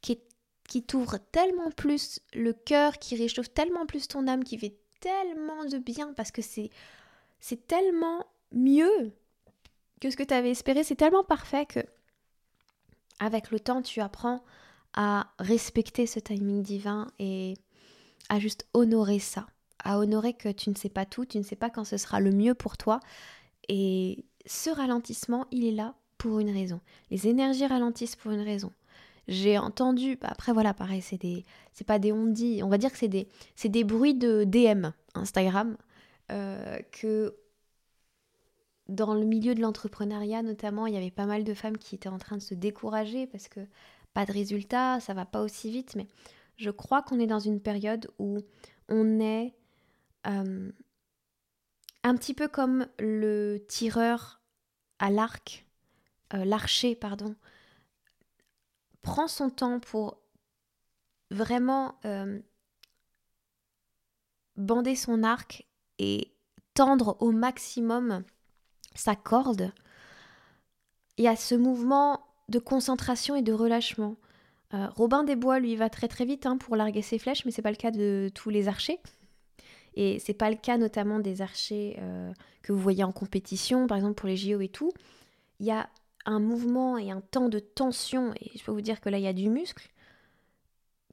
qui, 0.00 0.82
t'ouvre 0.82 1.18
tellement 1.18 1.70
plus 1.70 2.20
le 2.32 2.54
cœur, 2.54 2.98
qui 2.98 3.14
réchauffe 3.14 3.52
tellement 3.52 3.84
plus 3.84 4.08
ton 4.08 4.26
âme, 4.26 4.42
qui 4.42 4.56
fait 4.56 4.78
tellement 5.00 5.66
de 5.66 5.76
bien 5.76 6.14
parce 6.14 6.30
que 6.30 6.40
c'est 6.40 6.70
tellement 7.66 8.24
mieux 8.52 9.12
que 10.02 10.10
ce 10.10 10.16
que 10.16 10.24
tu 10.24 10.34
avais 10.34 10.50
espéré, 10.50 10.82
c'est 10.82 10.96
tellement 10.96 11.22
parfait 11.22 11.64
que 11.64 11.78
avec 13.20 13.52
le 13.52 13.60
temps, 13.60 13.82
tu 13.82 14.00
apprends 14.00 14.42
à 14.94 15.28
respecter 15.38 16.06
ce 16.08 16.18
timing 16.18 16.62
divin 16.62 17.06
et 17.20 17.54
à 18.28 18.40
juste 18.40 18.66
honorer 18.74 19.20
ça, 19.20 19.46
à 19.78 20.00
honorer 20.00 20.34
que 20.34 20.48
tu 20.48 20.70
ne 20.70 20.74
sais 20.74 20.88
pas 20.88 21.06
tout, 21.06 21.24
tu 21.24 21.38
ne 21.38 21.44
sais 21.44 21.54
pas 21.54 21.70
quand 21.70 21.84
ce 21.84 21.96
sera 21.98 22.18
le 22.18 22.32
mieux 22.32 22.54
pour 22.54 22.76
toi 22.76 22.98
et 23.68 24.24
ce 24.44 24.70
ralentissement, 24.70 25.46
il 25.52 25.64
est 25.64 25.72
là 25.72 25.94
pour 26.18 26.40
une 26.40 26.50
raison. 26.50 26.80
Les 27.12 27.28
énergies 27.28 27.66
ralentissent 27.66 28.16
pour 28.16 28.32
une 28.32 28.40
raison. 28.40 28.72
J'ai 29.28 29.56
entendu, 29.56 30.16
bah, 30.16 30.28
après 30.32 30.52
voilà, 30.52 30.74
pareil, 30.74 31.00
c'est 31.00 31.20
des, 31.20 31.44
c'est 31.72 31.86
pas 31.86 32.00
des 32.00 32.10
on 32.10 32.26
dit, 32.26 32.60
on 32.64 32.68
va 32.68 32.76
dire 32.76 32.90
que 32.90 32.98
c'est 32.98 33.06
des, 33.06 33.28
c'est 33.54 33.68
des 33.68 33.84
bruits 33.84 34.14
de 34.14 34.42
DM 34.42 34.88
Instagram 35.14 35.76
euh, 36.32 36.80
que 36.90 37.36
dans 38.92 39.14
le 39.14 39.24
milieu 39.24 39.54
de 39.54 39.60
l'entrepreneuriat 39.60 40.42
notamment, 40.42 40.86
il 40.86 40.94
y 40.94 40.96
avait 40.96 41.10
pas 41.10 41.26
mal 41.26 41.44
de 41.44 41.54
femmes 41.54 41.78
qui 41.78 41.94
étaient 41.94 42.08
en 42.08 42.18
train 42.18 42.36
de 42.36 42.42
se 42.42 42.54
décourager 42.54 43.26
parce 43.26 43.48
que 43.48 43.60
pas 44.12 44.26
de 44.26 44.32
résultats, 44.32 45.00
ça 45.00 45.14
va 45.14 45.24
pas 45.24 45.40
aussi 45.40 45.70
vite, 45.70 45.96
mais 45.96 46.06
je 46.56 46.70
crois 46.70 47.02
qu'on 47.02 47.18
est 47.18 47.26
dans 47.26 47.38
une 47.38 47.60
période 47.60 48.10
où 48.18 48.38
on 48.88 49.20
est 49.20 49.54
euh, 50.26 50.70
un 52.02 52.16
petit 52.16 52.34
peu 52.34 52.48
comme 52.48 52.86
le 52.98 53.64
tireur 53.68 54.42
à 54.98 55.10
l'arc, 55.10 55.66
euh, 56.34 56.44
l'archer, 56.44 56.94
pardon, 56.94 57.34
prend 59.00 59.28
son 59.28 59.48
temps 59.48 59.80
pour 59.80 60.20
vraiment 61.30 61.98
euh, 62.04 62.40
bander 64.56 64.94
son 64.94 65.22
arc 65.22 65.66
et 65.98 66.34
tendre 66.74 67.16
au 67.20 67.32
maximum 67.32 68.24
sa 68.94 69.14
corde. 69.14 69.72
Il 71.18 71.24
y 71.24 71.28
a 71.28 71.36
ce 71.36 71.54
mouvement 71.54 72.20
de 72.48 72.58
concentration 72.58 73.36
et 73.36 73.42
de 73.42 73.52
relâchement. 73.52 74.16
Euh, 74.74 74.88
Robin 74.96 75.24
des 75.24 75.36
Bois, 75.36 75.58
lui, 75.58 75.76
va 75.76 75.90
très 75.90 76.08
très 76.08 76.24
vite 76.24 76.46
hein, 76.46 76.56
pour 76.56 76.76
larguer 76.76 77.02
ses 77.02 77.18
flèches, 77.18 77.44
mais 77.44 77.50
c'est 77.50 77.62
pas 77.62 77.70
le 77.70 77.76
cas 77.76 77.90
de 77.90 78.30
tous 78.34 78.50
les 78.50 78.68
archers. 78.68 79.00
Et 79.94 80.18
c'est 80.18 80.34
pas 80.34 80.50
le 80.50 80.56
cas 80.56 80.78
notamment 80.78 81.18
des 81.18 81.42
archers 81.42 81.96
euh, 82.00 82.32
que 82.62 82.72
vous 82.72 82.80
voyez 82.80 83.04
en 83.04 83.12
compétition, 83.12 83.86
par 83.86 83.98
exemple 83.98 84.14
pour 84.14 84.28
les 84.28 84.36
JO 84.36 84.60
et 84.60 84.68
tout. 84.68 84.92
Il 85.60 85.66
y 85.66 85.70
a 85.70 85.88
un 86.24 86.40
mouvement 86.40 86.96
et 86.96 87.10
un 87.10 87.20
temps 87.20 87.48
de 87.48 87.58
tension, 87.58 88.32
et 88.40 88.56
je 88.56 88.64
peux 88.64 88.72
vous 88.72 88.80
dire 88.80 89.00
que 89.00 89.10
là 89.10 89.18
il 89.18 89.24
y 89.24 89.28
a 89.28 89.32
du 89.32 89.50
muscle, 89.50 89.90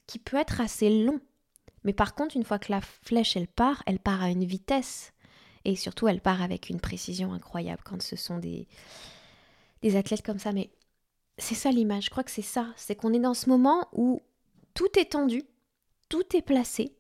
qui 0.08 0.20
peut 0.20 0.38
être 0.38 0.62
assez 0.62 1.04
long. 1.04 1.20
Mais 1.84 1.94
par 1.94 2.16
contre, 2.16 2.36
une 2.36 2.44
fois 2.44 2.60
que 2.60 2.72
la 2.72 2.82
flèche 2.82 3.36
elle 3.36 3.48
part, 3.48 3.84
elle 3.86 4.00
part 4.00 4.24
à 4.24 4.30
une 4.30 4.46
vitesse. 4.46 5.14
Et 5.66 5.76
surtout, 5.76 6.08
elle 6.08 6.22
part 6.22 6.42
avec 6.42 6.70
une 6.70 6.80
précision 6.80 7.34
incroyable 7.34 7.82
quand 7.84 8.02
ce 8.02 8.16
sont 8.16 8.38
des, 8.38 8.68
des 9.82 9.96
athlètes 9.96 10.26
comme 10.26 10.40
ça. 10.40 10.52
Mais 10.52 10.70
c'est 11.38 11.56
ça 11.56 11.72
l'image, 11.72 12.06
je 12.06 12.10
crois 12.10 12.24
que 12.24 12.32
c'est 12.32 12.42
ça. 12.42 12.68
C'est 12.76 12.96
qu'on 12.96 13.14
est 13.14 13.20
dans 13.20 13.34
ce 13.34 13.50
moment 13.50 13.88
où 13.94 14.22
tout 14.74 14.98
est 14.98 15.12
tendu, 15.12 15.44
tout 16.10 16.36
est 16.36 16.42
placé, 16.42 16.94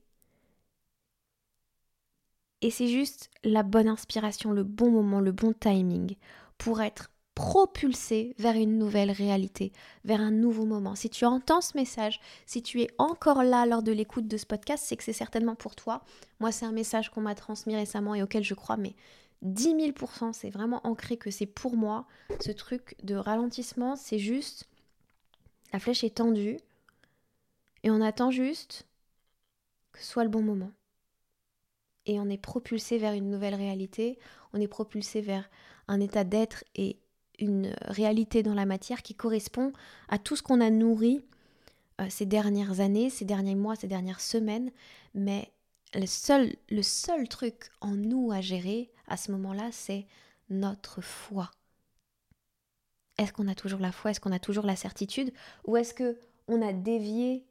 et 2.61 2.71
c'est 2.71 2.87
juste 2.87 3.29
la 3.43 3.63
bonne 3.63 3.87
inspiration, 3.87 4.51
le 4.51 4.63
bon 4.63 4.91
moment, 4.91 5.21
le 5.21 5.31
bon 5.31 5.53
timing 5.53 6.15
pour 6.57 6.81
être 6.81 7.09
propulsé 7.39 8.35
vers 8.37 8.55
une 8.55 8.77
nouvelle 8.77 9.11
réalité, 9.11 9.71
vers 10.03 10.19
un 10.19 10.29
nouveau 10.29 10.65
moment. 10.65 10.93
Si 10.95 11.09
tu 11.09 11.23
entends 11.23 11.61
ce 11.61 11.77
message, 11.77 12.19
si 12.45 12.61
tu 12.61 12.81
es 12.81 12.89
encore 12.97 13.43
là 13.43 13.65
lors 13.65 13.81
de 13.81 13.93
l'écoute 13.93 14.27
de 14.27 14.35
ce 14.35 14.45
podcast, 14.45 14.83
c'est 14.85 14.97
que 14.97 15.05
c'est 15.05 15.13
certainement 15.13 15.55
pour 15.55 15.77
toi. 15.77 16.03
Moi, 16.41 16.51
c'est 16.51 16.65
un 16.65 16.73
message 16.73 17.09
qu'on 17.09 17.21
m'a 17.21 17.35
transmis 17.35 17.77
récemment 17.77 18.13
et 18.13 18.21
auquel 18.21 18.43
je 18.43 18.55
crois, 18.55 18.75
mais 18.75 18.93
10 19.41 19.73
000% 19.73 20.33
c'est 20.33 20.49
vraiment 20.49 20.85
ancré 20.85 21.15
que 21.15 21.31
c'est 21.31 21.45
pour 21.45 21.77
moi. 21.77 22.07
Ce 22.41 22.51
truc 22.51 22.97
de 23.03 23.15
ralentissement, 23.15 23.95
c'est 23.95 24.19
juste 24.19 24.67
la 25.71 25.79
flèche 25.79 26.03
est 26.03 26.17
tendue 26.17 26.57
et 27.83 27.89
on 27.89 28.01
attend 28.01 28.31
juste 28.31 28.85
que 29.93 29.99
ce 29.99 30.05
soit 30.05 30.25
le 30.25 30.29
bon 30.29 30.41
moment 30.41 30.73
et 32.05 32.19
on 32.19 32.27
est 32.27 32.37
propulsé 32.37 32.97
vers 32.97 33.13
une 33.13 33.29
nouvelle 33.29 33.55
réalité, 33.55 34.19
on 34.51 34.59
est 34.59 34.67
propulsé 34.67 35.21
vers 35.21 35.49
un 35.87 36.01
état 36.01 36.25
d'être 36.25 36.65
et 36.75 36.99
une 37.39 37.73
réalité 37.81 38.43
dans 38.43 38.53
la 38.53 38.65
matière 38.65 39.01
qui 39.01 39.15
correspond 39.15 39.73
à 40.07 40.17
tout 40.17 40.35
ce 40.35 40.43
qu'on 40.43 40.61
a 40.61 40.69
nourri 40.69 41.23
euh, 42.01 42.05
ces 42.09 42.25
dernières 42.25 42.79
années, 42.79 43.09
ces 43.09 43.25
derniers 43.25 43.55
mois, 43.55 43.75
ces 43.75 43.87
dernières 43.87 44.21
semaines, 44.21 44.71
mais 45.13 45.51
le 45.93 46.05
seul, 46.05 46.55
le 46.69 46.83
seul 46.83 47.27
truc 47.27 47.71
en 47.81 47.91
nous 47.91 48.31
à 48.31 48.41
gérer 48.41 48.91
à 49.07 49.17
ce 49.17 49.31
moment-là, 49.31 49.69
c'est 49.71 50.05
notre 50.49 51.01
foi. 51.01 51.51
Est-ce 53.17 53.33
qu'on 53.33 53.47
a 53.47 53.55
toujours 53.55 53.79
la 53.79 53.91
foi? 53.91 54.11
Est-ce 54.11 54.19
qu'on 54.19 54.31
a 54.31 54.39
toujours 54.39 54.65
la 54.65 54.75
certitude? 54.75 55.33
Ou 55.65 55.77
est-ce 55.77 55.93
que 55.93 56.17
on 56.47 56.61
a 56.61 56.73
dévié 56.73 57.45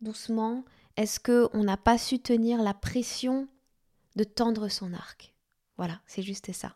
doucement? 0.00 0.64
Est-ce 0.96 1.20
que 1.20 1.48
on 1.52 1.64
n'a 1.64 1.76
pas 1.76 1.98
su 1.98 2.18
tenir 2.18 2.62
la 2.62 2.74
pression 2.74 3.46
de 4.16 4.24
tendre 4.24 4.68
son 4.68 4.92
arc? 4.94 5.34
Voilà, 5.76 6.00
c'est 6.06 6.22
juste 6.22 6.52
ça. 6.52 6.74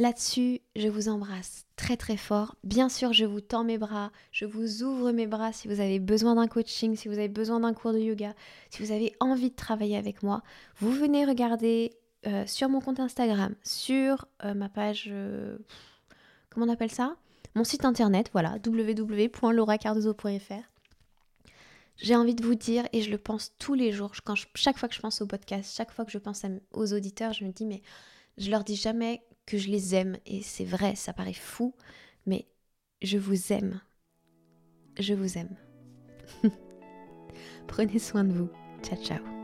Là-dessus, 0.00 0.60
je 0.76 0.88
vous 0.88 1.08
embrasse 1.10 1.66
très 1.76 1.98
très 1.98 2.16
fort. 2.16 2.56
Bien 2.64 2.88
sûr, 2.88 3.12
je 3.12 3.26
vous 3.26 3.42
tends 3.42 3.64
mes 3.64 3.76
bras, 3.76 4.12
je 4.32 4.46
vous 4.46 4.82
ouvre 4.82 5.12
mes 5.12 5.26
bras 5.26 5.52
si 5.52 5.68
vous 5.68 5.78
avez 5.78 5.98
besoin 5.98 6.36
d'un 6.36 6.46
coaching, 6.46 6.96
si 6.96 7.06
vous 7.06 7.18
avez 7.18 7.28
besoin 7.28 7.60
d'un 7.60 7.74
cours 7.74 7.92
de 7.92 7.98
yoga, 7.98 8.32
si 8.70 8.82
vous 8.82 8.92
avez 8.92 9.14
envie 9.20 9.50
de 9.50 9.54
travailler 9.54 9.98
avec 9.98 10.22
moi. 10.22 10.42
Vous 10.78 10.90
venez 10.90 11.26
regarder 11.26 11.92
euh, 12.26 12.46
sur 12.46 12.70
mon 12.70 12.80
compte 12.80 12.98
Instagram, 12.98 13.54
sur 13.62 14.26
euh, 14.42 14.54
ma 14.54 14.70
page... 14.70 15.10
Euh, 15.12 15.58
comment 16.48 16.64
on 16.64 16.70
appelle 16.70 16.90
ça? 16.90 17.16
Mon 17.54 17.64
site 17.64 17.84
internet, 17.84 18.30
voilà, 18.32 18.56
www.lauracardozo.fr 18.66 20.62
j'ai 22.02 22.16
envie 22.16 22.34
de 22.34 22.42
vous 22.42 22.54
dire, 22.54 22.88
et 22.94 23.02
je 23.02 23.10
le 23.10 23.18
pense 23.18 23.52
tous 23.58 23.74
les 23.74 23.92
jours, 23.92 24.12
chaque 24.54 24.78
fois 24.78 24.88
que 24.88 24.94
je 24.94 25.00
pense 25.00 25.20
au 25.20 25.26
podcast, 25.26 25.76
chaque 25.76 25.90
fois 25.90 26.06
que 26.06 26.10
je 26.10 26.16
pense 26.16 26.46
aux 26.72 26.94
auditeurs, 26.94 27.34
je 27.34 27.44
me 27.44 27.52
dis, 27.52 27.66
mais 27.66 27.82
je 28.38 28.50
leur 28.50 28.64
dis 28.64 28.76
jamais 28.76 29.20
que 29.50 29.58
je 29.58 29.68
les 29.68 29.94
aime. 29.94 30.16
Et 30.26 30.42
c'est 30.42 30.64
vrai, 30.64 30.94
ça 30.94 31.12
paraît 31.12 31.32
fou, 31.32 31.74
mais 32.26 32.46
je 33.02 33.18
vous 33.18 33.52
aime. 33.52 33.80
Je 34.98 35.14
vous 35.14 35.38
aime. 35.38 35.56
Prenez 37.66 37.98
soin 37.98 38.24
de 38.24 38.32
vous. 38.32 38.50
Ciao, 38.82 39.02
ciao. 39.02 39.39